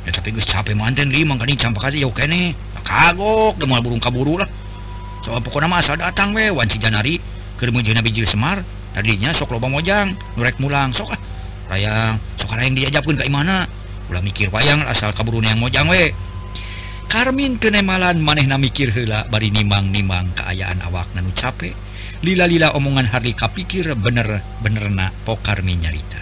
Ya 0.03 0.11
tapi 0.11 0.35
geus 0.35 0.47
capek 0.47 0.75
manten 0.75 1.11
li. 1.11 1.23
Mangkani 1.27 1.55
campaka 1.59 1.91
teh 1.91 2.03
jauh 2.03 2.15
kene. 2.15 2.55
Kagok 2.83 3.63
demal 3.63 3.79
burung 3.79 4.03
kaburu 4.03 4.43
lah. 4.43 4.49
soal 5.23 5.39
pokok 5.39 5.63
nama 5.65 5.79
asal 5.79 5.97
datang 5.97 6.35
we. 6.35 6.51
Wanci 6.51 6.83
janari 6.83 7.17
kermujina 7.57 8.03
bijil 8.03 8.27
Semar 8.27 8.61
tadinya 8.93 9.31
sok 9.33 9.57
loba 9.57 9.71
mojang 9.71 10.13
nurek 10.37 10.59
mulang 10.59 10.91
sok 10.91 11.15
ah. 11.15 11.21
Rayang 11.71 12.19
sok 12.37 12.59
yang 12.59 12.77
diajapun 12.77 13.17
kayak 13.17 13.33
mana 13.33 13.65
ulah 14.11 14.21
mikir 14.21 14.53
wayang 14.53 14.83
asal 14.85 15.15
kaburun 15.15 15.47
yang 15.47 15.63
mojang 15.63 15.87
we. 15.89 16.11
Karmin 17.07 17.57
kenemalan 17.57 18.19
manehna 18.21 18.59
mikir 18.59 18.91
hela 18.91 19.25
bari 19.31 19.53
nimang-nimang 19.53 20.33
keayaan 20.33 20.81
awak 20.89 21.07
nanu 21.13 21.29
capek 21.37 21.77
lila-lila 22.23 22.73
omongan 22.73 23.11
Harli 23.11 23.35
kapikir 23.35 23.93
bener-bener 23.99 24.87
na 24.89 25.11
po 25.27 25.37
Karmin 25.39 25.83
nyarita. 25.83 26.21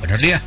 Bener 0.00 0.18
dia. 0.18 0.38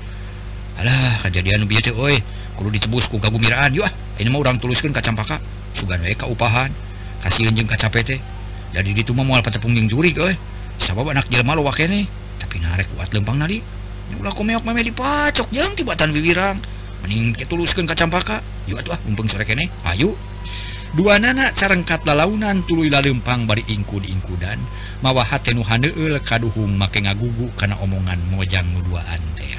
Alah 0.81 1.21
kejadian 1.21 1.69
bieu 1.69 1.83
teh 1.83 1.93
euy 1.93 2.17
kudu 2.57 2.69
ditebus 2.73 3.05
ku 3.05 3.21
gagumiraan 3.21 3.73
yuk 3.77 3.85
ah. 3.85 3.93
ini 4.17 4.29
mah 4.29 4.41
urang 4.41 4.57
tuluskeun 4.57 4.93
ka 4.93 5.05
campaka. 5.05 5.37
Sugan 5.73 6.01
we 6.01 6.17
ka 6.17 6.25
upahan. 6.25 6.73
kasih 7.23 7.47
jeung 7.55 7.71
kacape 7.71 8.03
teh. 8.03 8.19
Jadi 8.75 8.91
itu 8.91 9.15
mah 9.15 9.23
moal 9.23 9.39
patepung 9.39 9.71
jeung 9.71 9.87
juri 9.87 10.11
euy 10.11 10.35
sabab 10.75 11.07
anak 11.15 11.31
jelema 11.31 11.55
lo 11.55 11.63
wake 11.63 11.87
tapi 12.37 12.59
narek 12.59 12.91
kuat 12.93 13.15
lempang 13.15 13.39
nadi. 13.39 13.63
Ulah 14.19 14.35
komeok 14.35 14.67
meme 14.67 14.83
dipacok 14.83 15.47
jeung 15.55 15.71
tibatan 15.79 16.11
bibirang. 16.11 16.59
Mending 17.01 17.33
ketuluskeun 17.39 17.87
kacampaka. 17.87 18.43
Yuk 18.67 18.83
atuh 18.83 18.93
ah 18.93 18.99
umpeng 19.07 19.31
sore 19.31 19.47
kene. 19.47 19.71
Ayo 19.87 20.13
dua 20.93 21.17
nana 21.17 21.49
carengkat 21.57 22.05
lalaunan 22.05 22.61
tuluy 22.69 22.85
lalempang 22.85 23.49
bari 23.49 23.65
ingku 23.65 23.97
diingkudan 23.97 24.61
mawa 25.01 25.25
hate 25.25 25.49
nu 25.57 25.65
haneueul 25.65 26.21
kaduhung 26.21 26.77
make 26.77 27.01
ngagugu 27.01 27.49
kana 27.57 27.73
omongan 27.81 28.21
mojang 28.29 28.61
nu 28.69 28.79
duaan 28.85 29.17
teh 29.33 29.57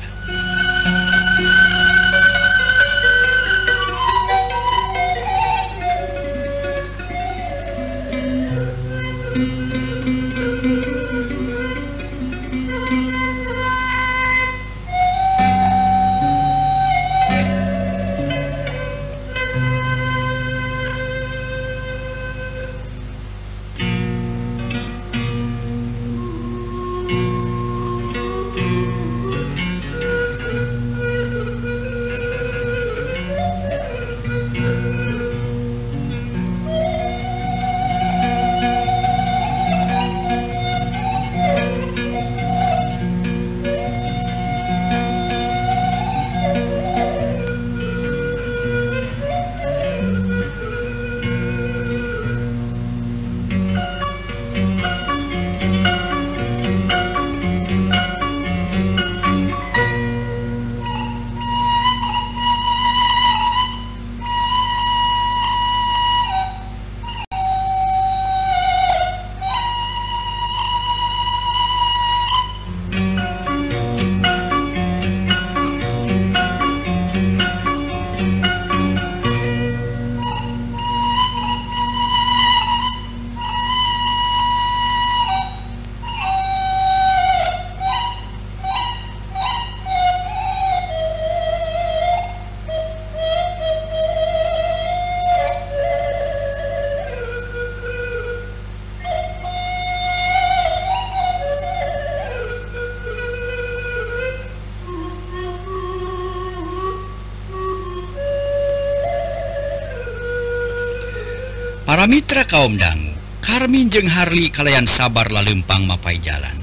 Mitra 112.14 112.46
kaumdang 112.46 113.10
Karmin 113.42 113.90
jeung 113.90 114.06
Harli 114.06 114.46
kalian 114.46 114.86
sabar 114.86 115.34
la 115.34 115.42
lempang 115.42 115.82
mapai 115.82 116.22
jalan. 116.22 116.54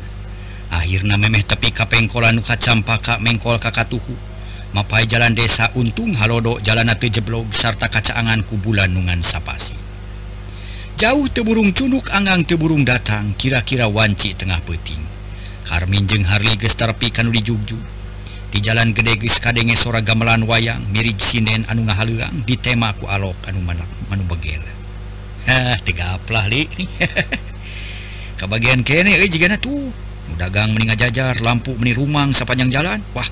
Akhirnya 0.72 1.20
memeh 1.20 1.44
tepi 1.44 1.76
kapengkolan 1.76 2.40
kacampaka 2.40 3.20
mengkol 3.20 3.60
kakatuhu 3.60 4.16
mapai 4.72 5.04
jalan 5.12 5.36
desa 5.36 5.68
untung 5.76 6.16
halodo 6.16 6.64
jalan 6.64 6.88
atau 6.88 7.12
jeblog 7.12 7.52
sarta 7.52 7.92
kacaangan 7.92 8.48
kubulan 8.48 8.96
nungan 8.96 9.20
sapasi. 9.28 9.76
Jauh 10.96 11.28
teburung 11.28 11.76
cunuk 11.76 12.08
anggang 12.16 12.48
teburung 12.48 12.88
datang 12.88 13.36
kira-kira 13.36 13.92
wanci 13.92 14.32
tengah 14.32 14.64
peting 14.64 15.04
Karmin 15.68 16.08
jeung 16.08 16.32
Harli 16.32 16.56
gestarpi 16.56 17.12
kanu 17.12 17.28
di 17.36 17.44
jugju 17.44 17.76
di 18.56 18.64
jalan 18.64 18.96
gede 18.96 19.20
geus 19.20 19.36
kadenge 19.44 19.76
sora 19.76 20.00
gamelan 20.00 20.48
wayang 20.48 20.80
mirip 20.96 21.20
sinen 21.20 21.68
anu 21.68 21.84
ngahaluang 21.92 22.48
di 22.48 22.56
ku 22.96 23.04
alok 23.12 23.52
anu 23.52 23.60
manak 23.60 23.92
manu 24.08 24.24
begela 24.32 24.81
eh 25.48 25.78
ke 28.42 28.46
bagian 28.50 28.82
kene 28.82 29.18
juga 29.30 29.54
tuh 29.58 29.94
dagang 30.38 30.74
meninggal 30.74 30.98
jajar 30.98 31.38
lampu 31.46 31.78
meni 31.78 31.94
rumang 31.94 32.34
sepanjang 32.34 32.74
jalan. 32.74 33.00
Wah 33.14 33.28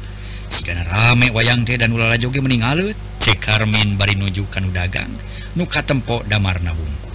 sigana 0.50 0.86
rame 0.86 1.34
wayang 1.34 1.66
teh 1.66 1.78
dan 1.78 1.94
ulara 1.94 2.18
joge 2.18 2.42
meninggalut 2.42 2.94
cekarmin 3.22 3.98
bari 3.98 4.18
nujukan 4.18 4.70
dagang 4.74 5.10
nuka 5.58 5.82
tempok 5.86 6.26
damarna 6.26 6.74
bungkul 6.74 7.10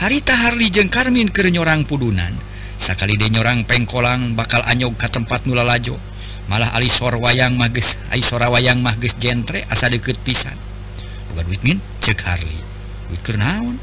harita 0.00 0.34
Harli 0.36 0.68
jeng 0.68 0.90
Karmin 0.92 1.30
ke 1.30 1.46
nyorang 1.48 1.86
pudunan. 1.86 2.32
Sakali 2.74 3.16
de 3.16 3.30
nyorang 3.32 3.64
pengkolang 3.64 4.36
bakal 4.36 4.60
anyog 4.66 4.98
ke 4.98 5.08
tempat 5.08 5.46
nulalajo 5.48 5.96
malah 6.50 6.76
alisor 6.76 7.16
wayang 7.16 7.56
mages 7.56 7.96
aisora 8.12 8.52
wayang 8.52 8.84
mages 8.84 9.16
jentre 9.16 9.64
asa 9.72 9.88
deket 9.88 10.20
pisan. 10.20 10.58
Bukan 11.32 11.44
duit 11.48 11.62
min 11.64 11.78
cek 12.04 12.20
Harli 12.20 12.63
naon? 13.36 13.76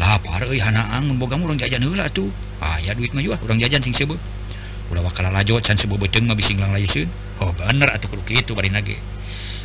Lapar 0.00 0.48
jajan 0.48 1.80
tuh 2.14 2.30
aya 2.60 2.92
ah, 2.92 2.94
duit 2.96 3.12
mah 3.16 3.24
orang 3.24 3.58
jajan 3.60 3.80
sing 3.80 3.96
sebut 3.96 4.20
ulah 4.92 5.00
wakal 5.06 5.24
lajo 5.32 5.56
can 5.62 5.78
sebut 5.78 5.96
beteng 5.96 6.28
mah 6.28 6.36
bising 6.36 6.60
lang 6.60 6.74
laiseun 6.74 7.08
oh 7.40 7.54
bener 7.56 7.88
atuh 7.88 8.10
kudu 8.10 8.22
kitu 8.26 8.52
bari 8.52 8.68
nage. 8.68 8.98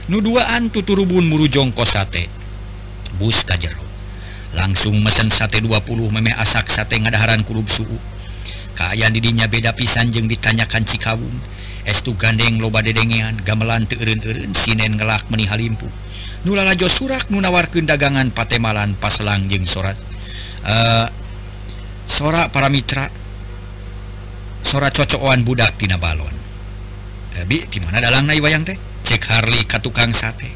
Nu 0.05 0.21
duaan 0.21 0.69
tuturubun 0.69 1.25
muru 1.25 1.49
jongkos 1.49 1.97
sate. 1.97 2.29
Bus 3.17 3.41
ka 3.41 3.57
jero 3.57 3.81
langsung 4.53 5.01
mesen 5.01 5.27
sate 5.33 5.59
20 5.59 6.13
memeh 6.13 6.35
asak 6.37 6.69
sate 6.69 6.95
ngadaharan 7.01 7.41
kulub 7.41 7.67
suhu. 7.67 7.97
Kaayaan 8.77 9.17
didinya 9.17 9.49
beda 9.49 9.73
pisan 9.73 10.13
jeung 10.13 10.29
ditanyakan 10.29 10.85
cikawung 10.85 11.35
estu 11.85 12.13
gandeng 12.17 12.61
loba 12.61 12.81
dedengean 12.81 13.37
gamelan 13.45 13.85
teu 13.85 13.97
eureun-eureun 14.01 14.53
sinen 14.53 14.97
ngelak 14.97 15.25
meni 15.33 15.49
halimpu. 15.49 15.89
nulalajo 16.45 16.85
surak 16.85 17.33
nunawarkan 17.33 17.89
dagangan 17.89 18.29
patemalan 18.29 18.93
paselang 18.95 19.49
jeng 19.49 19.65
sorat. 19.65 19.97
Uh, 20.61 21.09
sora 22.05 22.49
para 22.53 22.69
Mitra 22.69 23.09
sora 24.61 24.93
cocokan 24.93 25.41
budaktina 25.41 25.97
balon. 25.97 26.31
Eh, 27.35 27.43
Lebih 27.43 27.67
di 27.67 27.79
mana 27.81 27.97
dalam 27.97 28.29
na 28.29 28.37
wayang 28.37 28.61
teh? 28.61 28.77
Cek 29.05 29.25
Harli 29.29 29.65
ka 29.65 29.81
tukang 29.81 30.13
sate. 30.13 30.49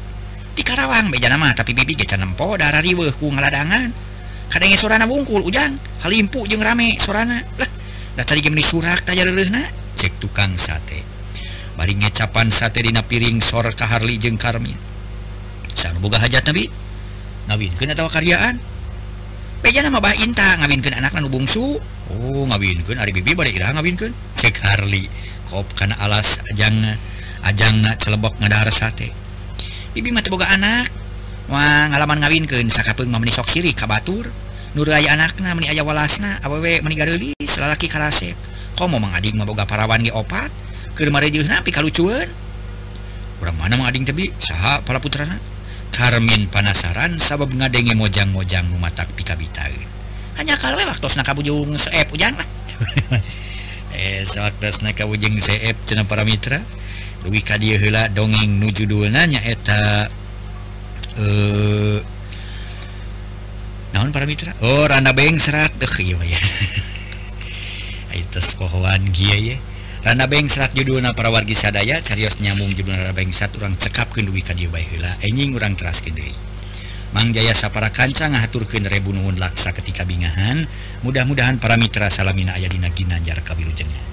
Di 0.54 0.62
Karawang 0.66 1.10
beja 1.10 1.30
nama 1.30 1.54
tapi 1.54 1.74
bibi 1.74 1.94
gecanempo 1.94 2.54
darah 2.54 2.82
riweh 2.82 3.10
ku 3.18 3.30
ngaladangan. 3.30 3.90
Kadangnya 4.50 4.78
sorana 4.78 5.06
wungkul 5.06 5.46
ujang 5.46 5.78
halimpu 6.02 6.46
jeng 6.46 6.62
rame 6.62 6.98
sorana. 6.98 7.38
Lah 7.58 7.70
dah 8.18 8.24
tadi 8.26 8.42
gemini 8.42 8.66
surak 8.66 9.06
tajar 9.06 9.30
lehna 9.30 9.62
cek 9.94 10.18
tukang 10.22 10.54
sate. 10.58 11.02
Bari 11.78 11.98
ngecapan 11.98 12.50
sate 12.50 12.82
dina 12.82 13.02
piring 13.06 13.38
sor 13.38 13.70
ka 13.78 13.86
Harli 13.86 14.18
jeng 14.18 14.34
Karmin. 14.34 14.89
sarboga 15.80 16.20
hajat 16.20 16.44
nabi. 16.44 16.68
Ngawinkeun 17.48 17.96
atawa 17.96 18.12
karyaan. 18.12 18.60
Peja 19.64 19.80
nama 19.80 19.96
bah 20.04 20.12
inta 20.20 20.60
ngawinkeun 20.60 21.00
anakna 21.00 21.24
nu 21.24 21.32
bungsu. 21.32 21.80
Oh 22.12 22.44
ngawinkeun 22.44 23.00
ari 23.00 23.16
bibi 23.16 23.32
bade 23.32 23.56
iraha 23.56 23.80
ngawinkeun. 23.80 24.12
Cek 24.36 24.60
Harli 24.60 25.08
kop 25.48 25.64
kana 25.72 25.96
alas 25.96 26.44
ajangna 26.52 27.00
ajangna 27.48 27.96
celebok 27.96 28.36
ngadahar 28.36 28.68
sate. 28.68 29.08
Bibi 29.96 30.12
mah 30.12 30.20
boga 30.28 30.52
anak. 30.52 30.92
Wah 31.48 31.88
ngalaman 31.88 32.20
ngawinkeun 32.20 32.68
sakapeung 32.68 33.08
mah 33.08 33.18
meni 33.18 33.32
sok 33.32 33.48
siri 33.48 33.72
ka 33.72 33.88
batur. 33.88 34.28
Nu 34.76 34.86
raya 34.86 35.16
anakna 35.18 35.56
meni 35.56 35.66
aya 35.66 35.82
walasna 35.82 36.38
awewe 36.46 36.78
meni 36.84 36.94
gareulis 36.94 37.52
lalaki 37.58 37.90
karasep 37.90 38.38
komo 38.78 39.02
mang 39.02 39.10
adik 39.12 39.34
mah 39.34 39.42
boga 39.42 39.66
parawan 39.66 39.98
ge 40.00 40.14
opat? 40.14 40.46
Keur 40.94 41.10
marejeunna 41.10 41.66
pikalucueun 41.66 42.28
urang 43.42 43.56
mana 43.58 43.74
mang 43.74 43.90
ading 43.90 44.06
tebi 44.06 44.30
saha 44.38 44.78
para 44.86 45.02
putrana? 45.02 45.42
Karmin 45.90 46.46
panasaran 46.48 47.18
sabab 47.18 47.50
ngadenge 47.52 47.92
mojang-mojang 47.98 48.64
numatak 48.70 49.10
pikabita 49.18 49.66
hanya 50.40 50.56
kalau 50.56 50.80
waktu 50.80 51.04
kabujung 51.20 51.76
seep 51.76 52.08
ujang 52.16 52.32
lah. 52.32 52.48
Eh 54.00 54.24
sewaktu 54.24 54.72
kabujung 54.96 55.36
seep 55.36 55.76
cenah 55.84 56.08
para 56.08 56.24
mitra 56.24 56.62
dugi 57.20 57.44
ka 57.44 57.60
dieu 57.60 57.76
heula 57.76 58.08
dongeng 58.08 58.56
nu 58.56 58.72
judulna 58.72 59.28
nyaeta 59.28 60.08
eh 61.20 62.00
naon 63.92 64.08
para 64.08 64.24
mitra? 64.24 64.56
Oh 64.64 64.88
randa 64.88 65.12
beng 65.12 65.36
serat 65.36 65.76
deh 65.76 65.90
ieu 66.00 66.16
mah 66.16 66.24
ya 66.24 66.40
tos 68.32 68.54
pohoan 68.56 69.02
gieu 69.12 69.52
ya 69.52 69.56
Rana 70.00 70.24
Bengsrat 70.24 70.72
judulna 70.72 71.12
para 71.12 71.28
wargi 71.28 71.52
sadaya 71.52 72.00
carios 72.00 72.40
nyambung 72.40 72.72
judul 72.72 72.96
Rana 72.96 73.12
Bengsat 73.12 73.52
urang 73.60 73.76
cekap 73.76 74.08
kendui 74.16 74.40
ka 74.40 74.56
dieu 74.56 74.72
bae 74.72 74.80
heula 74.80 75.12
enjing 75.20 75.52
urang 75.52 75.76
teraskeun 75.76 76.16
deui. 76.16 76.32
Mang 77.12 77.36
Jaya 77.36 77.52
sapara 77.52 77.92
kanca 77.92 78.24
ngahaturkeun 78.32 78.88
rebu 78.88 79.12
nuhun 79.12 79.36
laksa 79.36 79.76
ketika 79.76 80.08
bingahan 80.08 80.64
mudah-mudahan 81.04 81.60
para 81.60 81.76
mitra 81.76 82.08
salamina 82.08 82.56
aya 82.56 82.72
dina 82.72 82.88
ginanjar 82.88 83.44
kawilujengan 83.44 84.08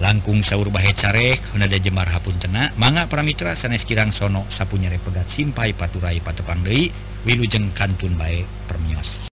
langkung 0.00 0.40
saur 0.40 0.72
bahe 0.72 0.96
carek 0.96 1.44
hunada 1.52 1.76
jemar 1.76 2.08
hapuntena 2.08 2.72
mangga 2.80 3.04
para 3.04 3.20
mitra 3.20 3.52
sanes 3.60 3.84
kirang 3.84 4.16
sono 4.16 4.48
sapunya 4.48 4.88
repegat 4.88 5.28
simpai 5.28 5.76
paturai 5.76 6.16
patepang 6.24 6.64
deui 6.64 6.88
wilujeng 7.28 7.76
kantun 7.76 8.16
bae 8.16 8.40
permios. 8.72 9.35